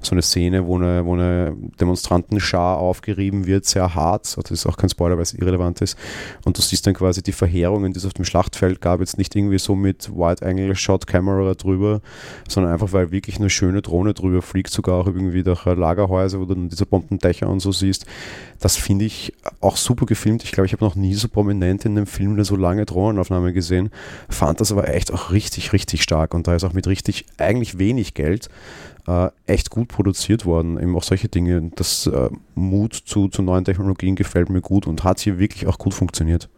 so 0.00 0.12
eine 0.12 0.22
Szene, 0.22 0.66
wo 0.66 0.76
eine, 0.76 1.04
wo 1.04 1.14
eine 1.14 1.56
Demonstrantenschar 1.78 2.78
aufgerieben 2.78 3.46
wird, 3.46 3.66
sehr 3.66 3.94
hart. 3.94 4.36
Das 4.36 4.50
ist 4.50 4.66
auch 4.66 4.76
kein 4.76 4.88
Spoiler, 4.88 5.16
weil 5.16 5.22
es 5.22 5.34
irrelevant 5.34 5.80
ist. 5.82 5.98
Und 6.44 6.56
du 6.56 6.62
siehst 6.62 6.86
dann 6.86 6.94
quasi 6.94 7.22
die 7.22 7.32
Verheerungen, 7.32 7.92
die 7.92 7.98
es 7.98 8.06
auf 8.06 8.14
dem 8.14 8.24
Schlachtfeld 8.24 8.80
gab, 8.80 9.00
jetzt 9.00 9.18
nicht 9.18 9.36
irgendwie 9.36 9.58
so 9.58 9.76
mit 9.76 9.90
mit 9.90 10.10
Wide 10.10 10.46
Angle 10.46 10.74
Shot 10.74 11.06
Camera 11.06 11.54
drüber, 11.54 12.00
sondern 12.48 12.72
einfach 12.72 12.92
weil 12.92 13.10
wirklich 13.10 13.38
eine 13.38 13.50
schöne 13.50 13.82
Drohne 13.82 14.14
drüber 14.14 14.40
fliegt, 14.42 14.70
sogar 14.80 15.00
auch 15.00 15.06
irgendwie 15.06 15.42
durch 15.42 15.64
Lagerhäuser, 15.64 16.40
wo 16.40 16.44
du 16.44 16.54
dann 16.54 16.68
diese 16.68 16.86
Bombendächer 16.86 17.48
und 17.48 17.60
so 17.60 17.72
siehst. 17.72 18.06
Das 18.58 18.76
finde 18.76 19.04
ich 19.04 19.32
auch 19.60 19.76
super 19.76 20.06
gefilmt. 20.06 20.42
Ich 20.42 20.52
glaube, 20.52 20.66
ich 20.66 20.72
habe 20.72 20.84
noch 20.84 20.96
nie 20.96 21.14
so 21.14 21.28
prominent 21.28 21.84
in 21.84 21.96
einem 21.96 22.06
Film 22.06 22.32
eine 22.32 22.44
so 22.44 22.56
lange 22.56 22.86
Drohnenaufnahme 22.86 23.52
gesehen. 23.52 23.90
Fand 24.28 24.60
das 24.60 24.72
aber 24.72 24.88
echt 24.88 25.12
auch 25.12 25.30
richtig, 25.30 25.72
richtig 25.72 26.02
stark 26.02 26.34
und 26.34 26.46
da 26.46 26.54
ist 26.54 26.64
auch 26.64 26.72
mit 26.72 26.86
richtig 26.86 27.26
eigentlich 27.38 27.78
wenig 27.78 28.14
Geld 28.14 28.48
äh, 29.06 29.28
echt 29.46 29.70
gut 29.70 29.88
produziert 29.88 30.44
worden. 30.46 30.80
Eben 30.80 30.96
auch 30.96 31.02
solche 31.02 31.28
Dinge. 31.28 31.70
Das 31.74 32.06
äh, 32.06 32.30
Mut 32.54 32.94
zu, 32.94 33.28
zu 33.28 33.42
neuen 33.42 33.64
Technologien 33.64 34.16
gefällt 34.16 34.50
mir 34.50 34.60
gut 34.60 34.86
und 34.86 35.04
hat 35.04 35.20
hier 35.20 35.38
wirklich 35.38 35.66
auch 35.66 35.78
gut 35.78 35.94
funktioniert. 35.94 36.48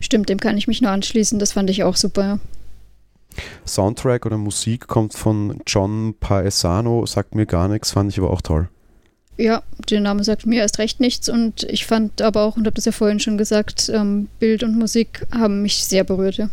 Stimmt, 0.00 0.28
dem 0.28 0.38
kann 0.38 0.56
ich 0.56 0.66
mich 0.66 0.82
nur 0.82 0.90
anschließen. 0.90 1.38
Das 1.38 1.52
fand 1.52 1.70
ich 1.70 1.84
auch 1.84 1.96
super. 1.96 2.40
Soundtrack 3.66 4.26
oder 4.26 4.38
Musik 4.38 4.86
kommt 4.86 5.14
von 5.14 5.60
John 5.66 6.14
Paesano, 6.18 7.06
sagt 7.06 7.34
mir 7.34 7.46
gar 7.46 7.68
nichts, 7.68 7.92
fand 7.92 8.10
ich 8.10 8.18
aber 8.18 8.30
auch 8.30 8.42
toll. 8.42 8.68
Ja, 9.38 9.62
der 9.88 10.00
Name 10.00 10.24
sagt 10.24 10.46
mir 10.46 10.60
erst 10.60 10.78
recht 10.78 11.00
nichts 11.00 11.28
und 11.28 11.62
ich 11.64 11.86
fand 11.86 12.20
aber 12.20 12.42
auch, 12.42 12.56
und 12.56 12.66
habe 12.66 12.74
das 12.74 12.84
ja 12.84 12.92
vorhin 12.92 13.18
schon 13.18 13.38
gesagt, 13.38 13.90
ähm, 13.92 14.28
Bild 14.38 14.62
und 14.62 14.78
Musik 14.78 15.26
haben 15.32 15.62
mich 15.62 15.84
sehr 15.84 16.04
berührt. 16.04 16.36
Ja. 16.36 16.50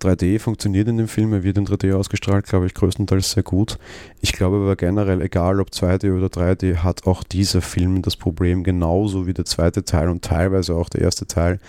3D 0.00 0.38
funktioniert 0.38 0.88
in 0.88 0.96
dem 0.96 1.08
Film, 1.08 1.32
er 1.32 1.42
wird 1.42 1.58
in 1.58 1.66
3D 1.66 1.94
ausgestrahlt, 1.94 2.46
glaube 2.46 2.66
ich, 2.66 2.74
größtenteils 2.74 3.32
sehr 3.32 3.42
gut. 3.42 3.78
Ich 4.20 4.32
glaube 4.32 4.56
aber 4.56 4.74
generell, 4.76 5.20
egal 5.20 5.60
ob 5.60 5.68
2D 5.68 6.16
oder 6.16 6.28
3D, 6.28 6.78
hat 6.78 7.06
auch 7.06 7.22
dieser 7.22 7.60
Film 7.60 8.00
das 8.00 8.16
Problem 8.16 8.64
genauso 8.64 9.26
wie 9.26 9.34
der 9.34 9.44
zweite 9.44 9.84
Teil 9.84 10.08
und 10.08 10.24
teilweise 10.24 10.74
auch 10.74 10.88
der 10.88 11.02
erste 11.02 11.26
Teil. 11.26 11.60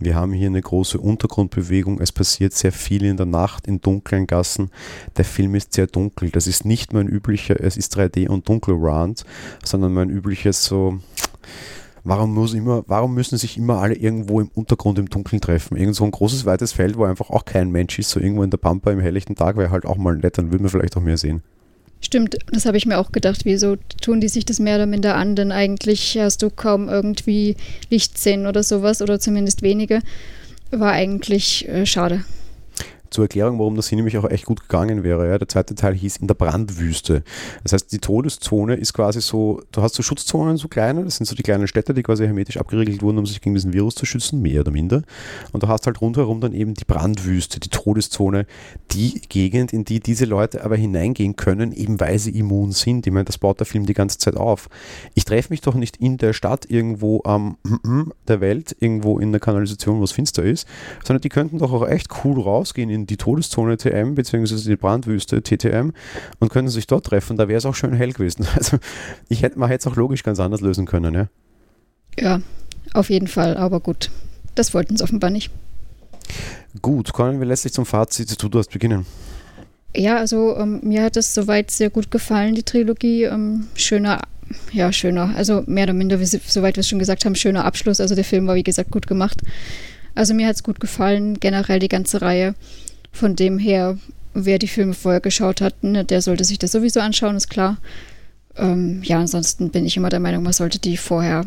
Wir 0.00 0.16
haben 0.16 0.32
hier 0.32 0.48
eine 0.48 0.60
große 0.60 0.98
Untergrundbewegung, 0.98 2.00
es 2.00 2.10
passiert 2.10 2.52
sehr 2.54 2.72
viel 2.72 3.04
in 3.04 3.16
der 3.16 3.26
Nacht, 3.26 3.68
in 3.68 3.80
dunklen 3.80 4.26
Gassen. 4.26 4.70
Der 5.16 5.24
Film 5.24 5.54
ist 5.54 5.72
sehr 5.72 5.86
dunkel, 5.86 6.30
das 6.30 6.46
ist 6.46 6.64
nicht 6.64 6.92
mein 6.92 7.06
üblicher, 7.06 7.60
es 7.60 7.76
ist 7.76 7.96
3D 7.96 8.28
und 8.28 8.48
dunkel 8.48 8.74
Rand, 8.78 9.24
sondern 9.64 9.94
mein 9.94 10.10
übliches 10.10 10.64
so 10.64 10.98
warum, 12.06 12.34
muss 12.34 12.54
immer, 12.54 12.84
warum 12.86 13.14
müssen 13.14 13.36
sich 13.36 13.58
immer 13.58 13.78
alle 13.78 13.94
irgendwo 13.94 14.40
im 14.40 14.50
Untergrund 14.54 14.98
im 14.98 15.10
Dunkeln 15.10 15.40
treffen? 15.40 15.76
Irgend 15.76 15.96
so 15.96 16.04
ein 16.04 16.10
großes, 16.10 16.46
weites 16.46 16.72
Feld, 16.72 16.96
wo 16.96 17.04
einfach 17.04 17.30
auch 17.30 17.44
kein 17.44 17.70
Mensch 17.70 17.98
ist, 17.98 18.10
so 18.10 18.20
irgendwo 18.20 18.42
in 18.42 18.50
der 18.50 18.58
Pampa 18.58 18.90
im 18.90 19.00
helllichten 19.00 19.34
Tag 19.34 19.56
wäre 19.56 19.70
halt 19.70 19.84
auch 19.84 19.96
mal 19.96 20.16
nett, 20.16 20.38
dann 20.38 20.52
würden 20.52 20.62
wir 20.62 20.70
vielleicht 20.70 20.96
auch 20.96 21.02
mehr 21.02 21.16
sehen. 21.16 21.42
Stimmt, 22.00 22.36
das 22.52 22.66
habe 22.66 22.76
ich 22.76 22.86
mir 22.86 22.98
auch 22.98 23.10
gedacht. 23.10 23.44
Wieso 23.44 23.76
tun 24.00 24.20
die 24.20 24.28
sich 24.28 24.44
das 24.44 24.60
mehr 24.60 24.76
oder 24.76 24.86
minder 24.86 25.16
an? 25.16 25.34
Denn 25.34 25.50
eigentlich 25.50 26.16
hast 26.20 26.42
du 26.42 26.50
kaum 26.50 26.88
irgendwie 26.88 27.56
Lichtszenen 27.90 28.46
oder 28.46 28.62
sowas 28.62 29.02
oder 29.02 29.18
zumindest 29.18 29.62
wenige. 29.62 30.00
War 30.70 30.92
eigentlich 30.92 31.66
äh, 31.68 31.86
schade 31.86 32.24
zur 33.16 33.24
Erklärung, 33.24 33.58
warum 33.58 33.76
das 33.76 33.88
hier 33.88 33.96
nämlich 33.96 34.18
auch 34.18 34.28
echt 34.28 34.44
gut 34.44 34.60
gegangen 34.60 35.02
wäre. 35.02 35.26
Ja. 35.28 35.38
Der 35.38 35.48
zweite 35.48 35.74
Teil 35.74 35.94
hieß 35.94 36.18
in 36.18 36.26
der 36.26 36.34
Brandwüste. 36.34 37.22
Das 37.62 37.72
heißt, 37.72 37.90
die 37.90 37.98
Todeszone 37.98 38.74
ist 38.74 38.92
quasi 38.92 39.22
so, 39.22 39.62
du 39.72 39.80
hast 39.80 39.94
so 39.94 40.02
Schutzzonen, 40.02 40.58
so 40.58 40.68
kleine, 40.68 41.02
das 41.02 41.16
sind 41.16 41.24
so 41.24 41.34
die 41.34 41.42
kleinen 41.42 41.66
Städte, 41.66 41.94
die 41.94 42.02
quasi 42.02 42.26
hermetisch 42.26 42.58
abgeriegelt 42.58 43.00
wurden, 43.00 43.16
um 43.16 43.24
sich 43.24 43.40
gegen 43.40 43.54
diesen 43.54 43.72
Virus 43.72 43.94
zu 43.94 44.04
schützen, 44.04 44.42
mehr 44.42 44.60
oder 44.60 44.70
minder. 44.70 45.02
Und 45.52 45.62
du 45.62 45.68
hast 45.68 45.86
halt 45.86 46.00
rundherum 46.02 46.42
dann 46.42 46.52
eben 46.52 46.74
die 46.74 46.84
Brandwüste, 46.84 47.58
die 47.58 47.70
Todeszone, 47.70 48.46
die 48.92 49.22
Gegend, 49.30 49.72
in 49.72 49.86
die 49.86 50.00
diese 50.00 50.26
Leute 50.26 50.62
aber 50.62 50.76
hineingehen 50.76 51.36
können, 51.36 51.72
eben 51.72 51.98
weil 51.98 52.18
sie 52.18 52.38
immun 52.38 52.72
sind. 52.72 53.06
Ich 53.06 53.12
meine, 53.14 53.24
das 53.24 53.38
baut 53.38 53.60
der 53.60 53.66
Film 53.66 53.86
die 53.86 53.94
ganze 53.94 54.18
Zeit 54.18 54.36
auf. 54.36 54.68
Ich 55.14 55.24
treffe 55.24 55.50
mich 55.50 55.62
doch 55.62 55.74
nicht 55.74 55.96
in 55.96 56.18
der 56.18 56.34
Stadt 56.34 56.66
irgendwo 56.68 57.22
am 57.24 57.56
der 58.28 58.42
Welt, 58.42 58.76
irgendwo 58.78 59.18
in 59.18 59.32
der 59.32 59.40
Kanalisation, 59.40 60.00
wo 60.00 60.04
es 60.04 60.12
finster 60.12 60.42
ist, 60.42 60.68
sondern 61.02 61.22
die 61.22 61.30
könnten 61.30 61.58
doch 61.58 61.72
auch 61.72 61.88
echt 61.88 62.08
cool 62.22 62.38
rausgehen 62.38 62.90
in 62.90 63.05
die 63.06 63.16
Todeszone 63.16 63.76
TM 63.76 64.14
bzw. 64.14 64.56
die 64.68 64.76
Brandwüste 64.76 65.42
TTM 65.42 65.90
und 66.38 66.50
können 66.50 66.68
sich 66.68 66.86
dort 66.86 67.06
treffen. 67.06 67.36
Da 67.36 67.48
wäre 67.48 67.58
es 67.58 67.66
auch 67.66 67.74
schön 67.74 67.92
hell 67.92 68.12
gewesen. 68.12 68.46
Also 68.56 68.78
ich 69.28 69.42
hätte, 69.42 69.58
man 69.58 69.68
hätte 69.68 69.88
es 69.88 69.92
auch 69.92 69.96
logisch 69.96 70.22
ganz 70.22 70.40
anders 70.40 70.60
lösen 70.60 70.86
können, 70.86 71.14
ja. 71.14 71.28
Ja, 72.18 72.40
auf 72.94 73.10
jeden 73.10 73.28
Fall, 73.28 73.56
aber 73.56 73.80
gut. 73.80 74.10
Das 74.54 74.72
wollten 74.72 74.96
sie 74.96 75.04
offenbar 75.04 75.30
nicht. 75.30 75.50
Gut, 76.82 77.12
kommen 77.12 77.38
wir 77.38 77.46
letztlich 77.46 77.72
zum 77.72 77.86
Fazit. 77.86 78.42
Du 78.42 78.48
darfst 78.48 78.70
beginnen. 78.70 79.06
Ja, 79.94 80.18
also 80.18 80.56
ähm, 80.56 80.80
mir 80.82 81.02
hat 81.02 81.16
es 81.16 81.34
soweit 81.34 81.70
sehr 81.70 81.90
gut 81.90 82.10
gefallen, 82.10 82.54
die 82.54 82.62
Trilogie. 82.62 83.24
Ähm, 83.24 83.66
schöner, 83.74 84.22
ja, 84.72 84.92
schöner, 84.92 85.34
also 85.36 85.62
mehr 85.66 85.84
oder 85.84 85.94
minder, 85.94 86.20
wie, 86.20 86.26
soweit 86.26 86.76
wir 86.76 86.80
es 86.80 86.88
schon 86.88 86.98
gesagt 86.98 87.24
haben, 87.24 87.34
schöner 87.34 87.64
Abschluss. 87.64 88.00
Also 88.00 88.14
der 88.14 88.24
Film 88.24 88.46
war, 88.46 88.54
wie 88.54 88.62
gesagt, 88.62 88.90
gut 88.90 89.06
gemacht. 89.06 89.40
Also 90.14 90.34
mir 90.34 90.46
hat 90.48 90.56
es 90.56 90.62
gut 90.62 90.80
gefallen, 90.80 91.38
generell 91.40 91.78
die 91.78 91.88
ganze 91.88 92.22
Reihe. 92.22 92.54
Von 93.16 93.34
dem 93.34 93.58
her, 93.58 93.96
wer 94.34 94.58
die 94.58 94.68
Filme 94.68 94.92
vorher 94.92 95.22
geschaut 95.22 95.62
hat, 95.62 95.82
ne, 95.82 96.04
der 96.04 96.20
sollte 96.20 96.44
sich 96.44 96.58
das 96.58 96.72
sowieso 96.72 97.00
anschauen, 97.00 97.34
ist 97.34 97.48
klar. 97.48 97.78
Ähm, 98.56 99.02
ja, 99.02 99.18
ansonsten 99.18 99.70
bin 99.70 99.86
ich 99.86 99.96
immer 99.96 100.10
der 100.10 100.20
Meinung, 100.20 100.42
man 100.42 100.52
sollte 100.52 100.78
die 100.78 100.98
vorher 100.98 101.46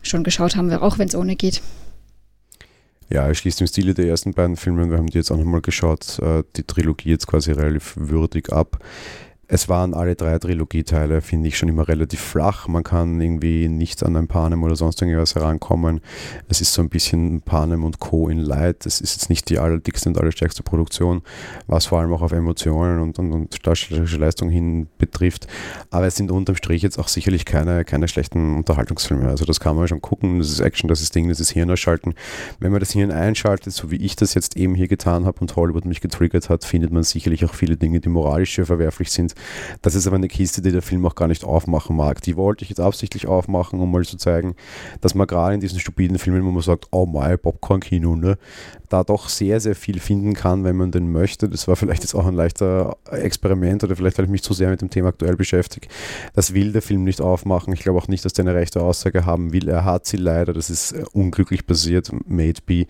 schon 0.00 0.24
geschaut 0.24 0.56
haben, 0.56 0.72
auch 0.72 0.96
wenn 0.96 1.08
es 1.08 1.14
ohne 1.14 1.36
geht. 1.36 1.60
Ja, 3.10 3.26
er 3.26 3.34
schließt 3.34 3.60
im 3.60 3.66
Stile 3.66 3.92
der 3.92 4.06
ersten 4.06 4.32
beiden 4.32 4.56
Filme, 4.56 4.88
wir 4.88 4.96
haben 4.96 5.08
die 5.08 5.18
jetzt 5.18 5.30
auch 5.30 5.36
nochmal 5.36 5.60
geschaut, 5.60 6.18
äh, 6.20 6.42
die 6.56 6.62
Trilogie 6.62 7.10
jetzt 7.10 7.26
quasi 7.26 7.52
relativ 7.52 7.96
würdig 7.98 8.50
ab. 8.50 8.78
Es 9.52 9.68
waren 9.68 9.94
alle 9.94 10.14
drei 10.14 10.38
Trilogieteile, 10.38 11.20
finde 11.22 11.48
ich, 11.48 11.58
schon 11.58 11.68
immer 11.68 11.88
relativ 11.88 12.20
flach. 12.20 12.68
Man 12.68 12.84
kann 12.84 13.20
irgendwie 13.20 13.68
nicht 13.68 14.00
an 14.04 14.14
ein 14.14 14.28
Panem 14.28 14.62
oder 14.62 14.76
sonst 14.76 15.02
irgendwas 15.02 15.34
herankommen. 15.34 16.00
Es 16.48 16.60
ist 16.60 16.72
so 16.72 16.80
ein 16.80 16.88
bisschen 16.88 17.40
Panem 17.40 17.82
und 17.82 17.98
Co. 17.98 18.28
in 18.28 18.38
Light. 18.38 18.86
Es 18.86 19.00
ist 19.00 19.16
jetzt 19.16 19.28
nicht 19.28 19.50
die 19.50 19.58
allerdickste 19.58 20.08
und 20.08 20.18
allerstärkste 20.18 20.62
Produktion, 20.62 21.22
was 21.66 21.86
vor 21.86 21.98
allem 21.98 22.12
auch 22.12 22.22
auf 22.22 22.30
Emotionen 22.30 23.00
und, 23.00 23.18
und, 23.18 23.32
und 23.32 23.66
darstellerische 23.66 24.18
Leistung 24.18 24.50
hin 24.50 24.86
betrifft. 24.98 25.48
Aber 25.90 26.06
es 26.06 26.14
sind 26.14 26.30
unterm 26.30 26.54
Strich 26.54 26.82
jetzt 26.82 27.00
auch 27.00 27.08
sicherlich 27.08 27.44
keine, 27.44 27.84
keine 27.84 28.06
schlechten 28.06 28.54
Unterhaltungsfilme. 28.54 29.28
Also 29.28 29.46
das 29.46 29.58
kann 29.58 29.74
man 29.74 29.88
schon 29.88 30.00
gucken. 30.00 30.38
Das 30.38 30.48
ist 30.48 30.60
Action, 30.60 30.86
das 30.86 31.00
ist 31.00 31.12
Ding, 31.16 31.28
das 31.28 31.40
ist 31.40 31.50
Hirn 31.50 31.72
ausschalten. 31.72 32.14
Wenn 32.60 32.70
man 32.70 32.78
das 32.78 32.92
Hirn 32.92 33.10
einschaltet, 33.10 33.72
so 33.72 33.90
wie 33.90 33.96
ich 33.96 34.14
das 34.14 34.34
jetzt 34.34 34.56
eben 34.56 34.76
hier 34.76 34.86
getan 34.86 35.24
habe 35.24 35.40
und 35.40 35.56
Hollywood 35.56 35.86
mich 35.86 36.00
getriggert 36.00 36.48
hat, 36.50 36.64
findet 36.64 36.92
man 36.92 37.02
sicherlich 37.02 37.44
auch 37.44 37.54
viele 37.54 37.76
Dinge, 37.76 37.98
die 37.98 38.08
moralisch 38.08 38.54
verwerflich 38.54 39.10
sind 39.10 39.34
das 39.82 39.94
ist 39.94 40.06
aber 40.06 40.16
eine 40.16 40.28
Kiste, 40.28 40.62
die 40.62 40.72
der 40.72 40.82
Film 40.82 41.04
auch 41.06 41.14
gar 41.14 41.28
nicht 41.28 41.44
aufmachen 41.44 41.96
mag. 41.96 42.22
Die 42.22 42.36
wollte 42.36 42.64
ich 42.64 42.70
jetzt 42.70 42.80
absichtlich 42.80 43.26
aufmachen, 43.26 43.80
um 43.80 43.90
mal 43.90 44.04
zu 44.04 44.16
zeigen, 44.16 44.54
dass 45.00 45.14
man 45.14 45.26
gerade 45.26 45.54
in 45.54 45.60
diesen 45.60 45.80
stupiden 45.80 46.18
Filmen, 46.18 46.44
wo 46.44 46.50
man 46.50 46.62
sagt, 46.62 46.88
oh 46.90 47.06
my, 47.06 47.36
Popcorn-Kino, 47.36 48.16
ne, 48.16 48.38
da 48.90 49.04
doch 49.04 49.28
sehr, 49.28 49.60
sehr 49.60 49.74
viel 49.74 50.00
finden 50.00 50.34
kann, 50.34 50.64
wenn 50.64 50.76
man 50.76 50.90
denn 50.90 51.10
möchte. 51.10 51.48
Das 51.48 51.68
war 51.68 51.76
vielleicht 51.76 52.02
jetzt 52.02 52.14
auch 52.14 52.26
ein 52.26 52.34
leichter 52.34 52.96
Experiment 53.10 53.84
oder 53.84 53.96
vielleicht, 53.96 54.18
weil 54.18 54.24
ich 54.24 54.30
mich 54.30 54.42
zu 54.42 54.52
sehr 54.52 54.68
mit 54.68 54.80
dem 54.80 54.90
Thema 54.90 55.08
aktuell 55.08 55.36
beschäftige. 55.36 55.88
Das 56.34 56.54
will 56.54 56.72
der 56.72 56.82
Film 56.82 57.04
nicht 57.04 57.20
aufmachen. 57.20 57.72
Ich 57.72 57.80
glaube 57.80 57.98
auch 57.98 58.08
nicht, 58.08 58.24
dass 58.24 58.32
der 58.32 58.44
eine 58.44 58.54
rechte 58.54 58.82
Aussage 58.82 59.24
haben 59.24 59.52
will. 59.52 59.68
Er 59.68 59.84
hat 59.84 60.06
sie 60.06 60.16
leider. 60.16 60.52
Das 60.52 60.70
ist 60.70 60.92
äh, 60.92 61.04
unglücklich 61.12 61.66
passiert. 61.66 62.10
Made 62.26 62.60
be. 62.66 62.86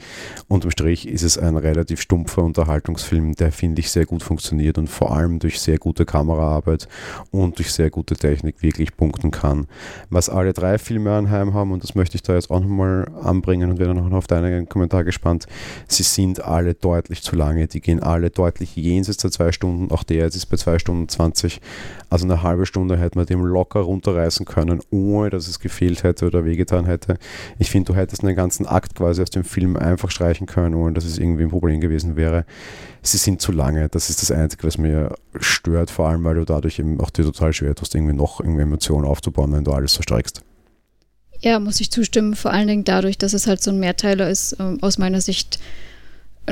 Unterm 0.48 0.70
Strich 0.70 1.06
ist 1.06 1.22
es 1.22 1.36
ein 1.38 1.56
relativ 1.56 2.00
stumpfer 2.00 2.42
Unterhaltungsfilm, 2.42 3.34
der, 3.34 3.52
finde 3.52 3.80
ich, 3.80 3.90
sehr 3.90 4.06
gut 4.06 4.22
funktioniert 4.22 4.78
und 4.78 4.88
vor 4.88 5.14
allem 5.14 5.38
durch 5.38 5.60
sehr 5.60 5.78
gute 5.78 6.06
Kameraarbeit 6.40 6.88
und 7.30 7.58
durch 7.58 7.72
sehr 7.72 7.90
gute 7.90 8.16
Technik 8.16 8.62
wirklich 8.62 8.96
punkten 8.96 9.30
kann. 9.30 9.66
Was 10.08 10.28
alle 10.28 10.52
drei 10.52 10.78
Filme 10.78 11.12
anheim 11.12 11.54
haben, 11.54 11.72
und 11.72 11.82
das 11.82 11.94
möchte 11.94 12.16
ich 12.16 12.22
da 12.22 12.34
jetzt 12.34 12.50
auch 12.50 12.60
nochmal 12.60 13.06
anbringen 13.22 13.70
und 13.70 13.78
werde 13.78 13.94
noch 13.94 14.10
auf 14.12 14.26
deinen 14.26 14.68
Kommentar 14.68 15.04
gespannt, 15.04 15.46
sie 15.86 16.02
sind 16.02 16.42
alle 16.42 16.74
deutlich 16.74 17.22
zu 17.22 17.36
lange. 17.36 17.66
Die 17.66 17.80
gehen 17.80 18.02
alle 18.02 18.30
deutlich 18.30 18.76
jenseits 18.76 19.18
der 19.18 19.30
zwei 19.30 19.52
Stunden. 19.52 19.90
Auch 19.90 20.02
der 20.02 20.24
jetzt 20.24 20.36
ist 20.36 20.46
bei 20.46 20.56
zwei 20.56 20.78
Stunden 20.78 21.08
20. 21.08 21.60
Also 22.10 22.26
eine 22.26 22.42
halbe 22.42 22.66
Stunde 22.66 22.98
hätte 22.98 23.16
man 23.16 23.26
dem 23.26 23.40
locker 23.44 23.80
runterreißen 23.80 24.44
können, 24.44 24.80
ohne 24.90 25.30
dass 25.30 25.46
es 25.46 25.60
gefehlt 25.60 26.02
hätte 26.02 26.26
oder 26.26 26.44
wehgetan 26.44 26.84
hätte. 26.84 27.18
Ich 27.60 27.70
finde, 27.70 27.92
du 27.92 27.98
hättest 27.98 28.24
einen 28.24 28.34
ganzen 28.34 28.66
Akt 28.66 28.96
quasi 28.96 29.22
aus 29.22 29.30
dem 29.30 29.44
Film 29.44 29.76
einfach 29.76 30.10
streichen 30.10 30.48
können, 30.48 30.74
ohne 30.74 30.92
dass 30.92 31.04
es 31.04 31.18
irgendwie 31.18 31.44
ein 31.44 31.50
Problem 31.50 31.80
gewesen 31.80 32.16
wäre. 32.16 32.44
Sie 33.02 33.16
sind 33.16 33.40
zu 33.40 33.52
lange. 33.52 33.88
Das 33.88 34.10
ist 34.10 34.22
das 34.22 34.32
Einzige, 34.32 34.64
was 34.64 34.76
mir 34.76 35.14
stört, 35.38 35.90
vor 35.90 36.08
allem 36.08 36.24
weil 36.24 36.34
du 36.34 36.44
dadurch 36.44 36.80
eben 36.80 37.00
auch 37.00 37.10
dir 37.10 37.24
total 37.24 37.52
schwer 37.52 37.76
tust, 37.76 37.94
irgendwie 37.94 38.14
noch 38.14 38.40
irgendwie 38.40 38.62
Emotionen 38.62 39.06
aufzubauen, 39.06 39.52
wenn 39.52 39.64
du 39.64 39.72
alles 39.72 39.94
verstreckst. 39.94 40.42
Ja, 41.40 41.58
muss 41.58 41.80
ich 41.80 41.90
zustimmen. 41.90 42.34
Vor 42.34 42.52
allen 42.52 42.66
Dingen 42.66 42.84
dadurch, 42.84 43.18
dass 43.18 43.32
es 43.32 43.46
halt 43.46 43.62
so 43.62 43.70
ein 43.70 43.78
Mehrteiler 43.78 44.28
ist. 44.28 44.56
Ähm, 44.58 44.78
aus 44.82 44.98
meiner 44.98 45.20
Sicht 45.20 45.58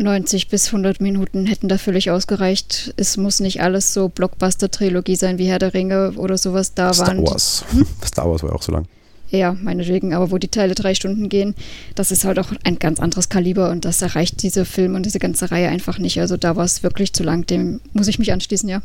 90 0.00 0.48
bis 0.48 0.66
100 0.66 1.00
Minuten 1.00 1.46
hätten 1.46 1.68
da 1.68 1.78
völlig 1.78 2.11
ausgereicht. 2.11 2.94
Es 2.96 3.16
muss 3.16 3.40
nicht 3.40 3.62
alles 3.62 3.94
so 3.94 4.08
Blockbuster-Trilogie 4.08 5.16
sein 5.16 5.38
wie 5.38 5.46
Herr 5.46 5.58
der 5.58 5.74
Ringe 5.74 6.12
oder 6.16 6.38
sowas. 6.38 6.74
Da 6.74 6.92
Star 6.92 7.06
waren 7.06 7.26
Wars. 7.26 7.64
Hm? 7.70 7.87
Star 8.04 8.30
Wars 8.30 8.42
war 8.42 8.54
auch 8.54 8.62
so 8.62 8.72
lang. 8.72 8.87
Ja, 9.30 9.52
meinetwegen, 9.52 10.14
aber 10.14 10.30
wo 10.30 10.38
die 10.38 10.48
Teile 10.48 10.74
drei 10.74 10.94
Stunden 10.94 11.28
gehen, 11.28 11.54
das 11.94 12.11
ist 12.11 12.24
halt 12.24 12.38
auch 12.38 12.50
ein 12.64 12.78
ganz 12.78 12.98
anderes 12.98 13.28
Kaliber 13.28 13.70
und 13.70 13.84
das 13.84 14.00
erreicht 14.00 14.42
dieser 14.42 14.64
Film 14.64 14.94
und 14.94 15.04
diese 15.04 15.18
ganze 15.18 15.50
Reihe 15.50 15.68
einfach 15.68 15.98
nicht. 15.98 16.18
Also 16.18 16.38
da 16.38 16.56
war 16.56 16.64
es 16.64 16.82
wirklich 16.82 17.12
zu 17.12 17.22
lang, 17.22 17.44
dem 17.46 17.80
muss 17.92 18.08
ich 18.08 18.18
mich 18.18 18.32
anschließen, 18.32 18.68
ja. 18.68 18.80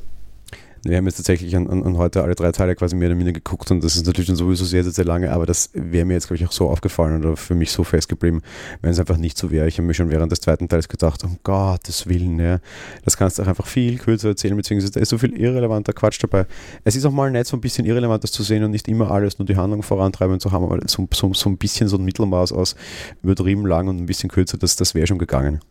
Wir 0.85 0.97
haben 0.97 1.05
jetzt 1.05 1.15
tatsächlich 1.15 1.55
an, 1.55 1.67
an, 1.69 1.97
heute 1.97 2.23
alle 2.23 2.35
drei 2.35 2.51
Teile 2.51 2.75
quasi 2.75 2.97
mehr 2.97 3.07
oder 3.07 3.17
weniger 3.17 3.39
geguckt 3.39 3.71
und 3.71 3.81
das 3.81 3.95
ist 3.95 4.05
natürlich 4.05 4.27
schon 4.27 4.35
sowieso 4.35 4.65
sehr, 4.65 4.83
sehr, 4.83 4.91
sehr 4.91 5.05
lange, 5.05 5.31
aber 5.31 5.45
das 5.45 5.69
wäre 5.73 6.03
mir 6.03 6.15
jetzt, 6.15 6.27
glaube 6.27 6.41
ich, 6.41 6.45
auch 6.45 6.51
so 6.51 6.69
aufgefallen 6.69 7.23
oder 7.23 7.37
für 7.37 7.55
mich 7.55 7.71
so 7.71 7.85
festgeblieben, 7.85 8.41
wenn 8.81 8.91
es 8.91 8.99
einfach 8.99 9.15
nicht 9.15 9.37
so 9.37 9.49
wäre. 9.49 9.65
Ich 9.69 9.77
habe 9.77 9.87
mir 9.87 9.93
schon 9.93 10.09
während 10.09 10.33
des 10.33 10.41
zweiten 10.41 10.67
Teils 10.67 10.89
gedacht, 10.89 11.23
um 11.23 11.37
Gottes 11.43 12.07
Willen, 12.07 12.37
ja, 12.37 12.59
das 13.05 13.15
kannst 13.15 13.39
du 13.39 13.43
auch 13.43 13.47
einfach 13.47 13.65
viel 13.65 13.97
kürzer 13.97 14.27
erzählen, 14.27 14.57
beziehungsweise 14.57 14.91
da 14.91 14.99
ist 14.99 15.07
so 15.07 15.17
viel 15.17 15.31
irrelevanter 15.39 15.93
Quatsch 15.93 16.21
dabei. 16.21 16.47
Es 16.83 16.97
ist 16.97 17.05
auch 17.05 17.13
mal 17.13 17.31
nett, 17.31 17.47
so 17.47 17.55
ein 17.55 17.61
bisschen 17.61 17.85
Irrelevantes 17.85 18.33
zu 18.33 18.43
sehen 18.43 18.65
und 18.65 18.71
nicht 18.71 18.89
immer 18.89 19.09
alles 19.09 19.39
nur 19.39 19.45
die 19.45 19.55
Handlung 19.55 19.83
vorantreiben 19.83 20.41
zu 20.41 20.51
haben, 20.51 20.65
aber 20.65 20.79
so, 20.85 21.07
so, 21.13 21.33
so 21.33 21.49
ein 21.49 21.57
bisschen 21.57 21.87
so 21.87 21.95
ein 21.95 22.03
Mittelmaß 22.03 22.51
aus 22.51 22.75
übertrieben 23.23 23.65
lang 23.65 23.87
und 23.87 24.01
ein 24.01 24.05
bisschen 24.05 24.29
kürzer, 24.29 24.57
das, 24.57 24.75
das 24.75 24.93
wäre 24.93 25.07
schon 25.07 25.17
gegangen. 25.17 25.61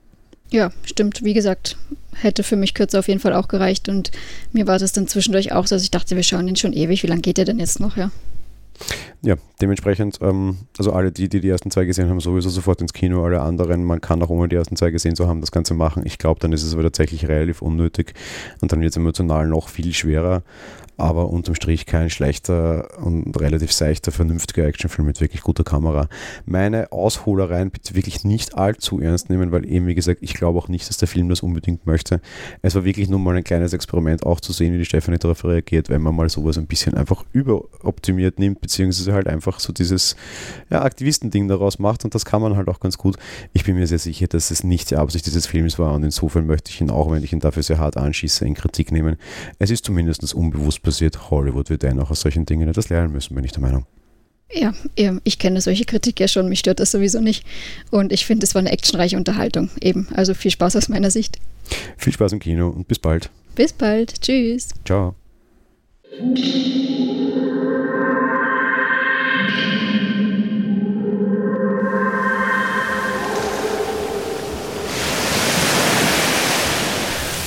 Ja, 0.53 0.71
stimmt. 0.85 1.25
Wie 1.25 1.33
gesagt, 1.33 1.79
hätte 2.15 2.43
für 2.43 2.57
mich 2.57 2.75
kürzer 2.75 2.99
auf 2.99 3.09
jeden 3.09 3.21
Fall 3.21 3.33
auch 3.33 3.49
gereicht. 3.49 3.89
Und 3.89 4.11
mir 4.53 4.67
war 4.67 4.79
das 4.79 4.93
dann 4.93 5.09
zwischendurch 5.09 5.53
auch 5.53 5.67
so, 5.67 5.75
dass 5.75 5.83
ich 5.83 5.91
dachte, 5.91 6.15
wir 6.15 6.23
schauen 6.23 6.47
den 6.47 6.57
schon 6.57 6.75
ewig. 6.75 7.03
Wie 7.03 7.07
lange 7.07 7.23
geht 7.23 7.39
der 7.39 7.47
denn 7.47 7.59
jetzt 7.59 7.81
noch, 7.81 7.97
ja? 7.97 8.11
Ja, 9.23 9.37
dementsprechend, 9.61 10.19
ähm, 10.21 10.59
also 10.77 10.93
alle 10.93 11.13
die, 11.13 11.29
die 11.29 11.41
die 11.41 11.49
ersten 11.49 11.71
zwei 11.71 11.85
gesehen 11.85 12.09
haben, 12.09 12.21
sowieso 12.21 12.51
sofort 12.51 12.81
ins 12.81 12.93
Kino, 12.93 13.25
alle 13.25 13.41
anderen, 13.41 13.85
man 13.85 14.01
kann 14.01 14.21
auch 14.23 14.31
ohne 14.31 14.49
die 14.49 14.57
ersten 14.57 14.77
zwei 14.77 14.91
gesehen 14.91 15.15
zu 15.15 15.29
haben, 15.29 15.41
das 15.41 15.53
Ganze 15.53 15.75
machen. 15.75 16.03
Ich 16.05 16.19
glaube, 16.19 16.41
dann 16.41 16.53
ist 16.53 16.65
es 16.65 16.75
aber 16.75 16.83
tatsächlich 16.83 17.29
relativ 17.29 17.63
unnötig 17.63 18.15
und 18.61 18.73
dann 18.73 18.81
wird 18.81 18.91
es 18.91 18.97
emotional 18.97 19.47
noch 19.47 19.69
viel 19.69 19.95
schwerer 19.95 20.43
aber 20.97 21.31
unterm 21.31 21.55
Strich 21.55 21.87
kein 21.87 22.11
schlechter 22.11 22.99
und 22.99 23.41
relativ 23.41 23.73
seichter, 23.73 24.13
vernünftiger 24.13 24.67
Actionfilm 24.67 25.07
mit 25.07 25.21
wirklich 25.21 25.43
guter 25.43 25.65
Kamera. 25.65 26.09
Meine 26.45 26.93
Ausholereien 26.93 27.71
bitte 27.71 27.95
wirklich 27.95 28.25
nicht 28.25 28.57
allzu 28.57 29.01
ernst 29.01 29.31
nehmen, 29.31 29.53
weil 29.53 29.69
eben, 29.69 29.87
wie 29.87 29.95
gesagt, 29.95 30.23
ich 30.23 30.35
glaube 30.35 30.59
auch 30.59 30.69
nicht, 30.69 30.89
dass 30.89 30.99
der 30.99 31.09
Film 31.09 31.29
das 31.29 31.41
unbedingt 31.41 31.87
möchte. 31.87 32.21
Es 32.61 32.75
war 32.75 32.85
wirklich 32.85 33.09
nur 33.09 33.19
mal 33.19 33.37
ein 33.37 33.45
kleines 33.45 33.73
Experiment, 33.73 34.27
auch 34.27 34.41
zu 34.41 34.53
sehen, 34.53 34.75
wie 34.75 34.79
die 34.79 34.85
Stefanie 34.85 35.19
darauf 35.19 35.45
reagiert, 35.45 35.89
wenn 35.89 36.03
man 36.03 36.15
mal 36.15 36.29
sowas 36.29 36.59
ein 36.59 36.67
bisschen 36.67 36.95
einfach 36.95 37.25
überoptimiert 37.33 38.39
nimmt, 38.39 38.61
beziehungsweise 38.61 39.13
halt 39.13 39.29
einfach 39.29 39.61
so 39.61 39.73
dieses 39.73 40.17
ja, 40.71 40.83
Aktivistending 40.83 41.49
daraus 41.49 41.79
macht 41.79 42.05
und 42.05 42.15
das 42.15 42.25
kann 42.25 42.43
man 42.43 42.57
halt 42.57 42.69
auch 42.69 42.81
ganz 42.81 42.99
gut. 42.99 43.17
Ich 43.53 43.65
bin 43.65 43.77
mir 43.77 43.87
sehr 43.87 43.99
sicher, 43.99 44.27
dass 44.27 44.51
es 44.51 44.63
nicht 44.63 44.91
die 44.91 44.97
Absicht 44.97 45.27
dieses 45.27 45.47
Films 45.47 45.79
war 45.79 45.95
und 45.95 46.03
insofern 46.05 46.47
möchte 46.47 46.71
ich 46.71 46.81
ihn 46.81 46.91
auch, 46.91 47.11
wenn 47.11 47.25
ich 47.25 47.33
ihn 47.33 47.41
dafür 47.41 47.63
sehr 47.63 47.79
hart 47.79 47.97
anschieße, 47.97 48.45
in 48.45 48.55
Kritik 48.55 48.93
nehmen. 48.93 49.17
Es 49.59 49.71
ist 49.71 49.85
zumindest 49.85 50.35
unbewusst 50.35 50.82
passiert. 50.83 51.31
Hollywood 51.31 51.71
wird 51.71 51.83
dennoch 51.83 52.11
aus 52.11 52.21
solchen 52.21 52.47
Dingen 52.47 52.69
etwas 52.69 52.89
lernen 52.89 53.13
müssen, 53.13 53.35
bin 53.35 53.45
ich 53.45 53.53
der 53.53 53.63
Meinung. 53.63 53.87
Ja, 54.55 54.75
ich 55.25 55.39
kenne 55.39 55.63
solche 55.63 55.87
Kritik 55.87 56.21
ja 56.21 56.29
schon, 56.29 56.49
mich 56.49 56.59
stört 56.59 56.79
das 56.79 56.91
sowieso 56.91 57.21
nicht. 57.21 57.47
Und 57.91 58.13
ich 58.13 58.27
finde, 58.27 58.45
es 58.45 58.55
war 58.55 58.61
eine 58.61 58.71
actionreiche 58.71 59.17
Unterhaltung 59.17 59.71
eben. 59.81 60.09
Also 60.15 60.35
viel 60.35 60.51
Spaß 60.51 60.77
aus 60.77 60.89
meiner 60.91 61.11
Sicht. 61.11 61.39
Viel 61.97 62.13
Spaß 62.13 62.33
im 62.35 62.39
Kino 62.39 62.69
und 62.69 62.87
bis 62.87 62.99
bald. 62.99 63.31
Bis 63.55 63.73
bald. 63.73 64.21
Tschüss. 64.21 64.69
Ciao. 64.85 65.15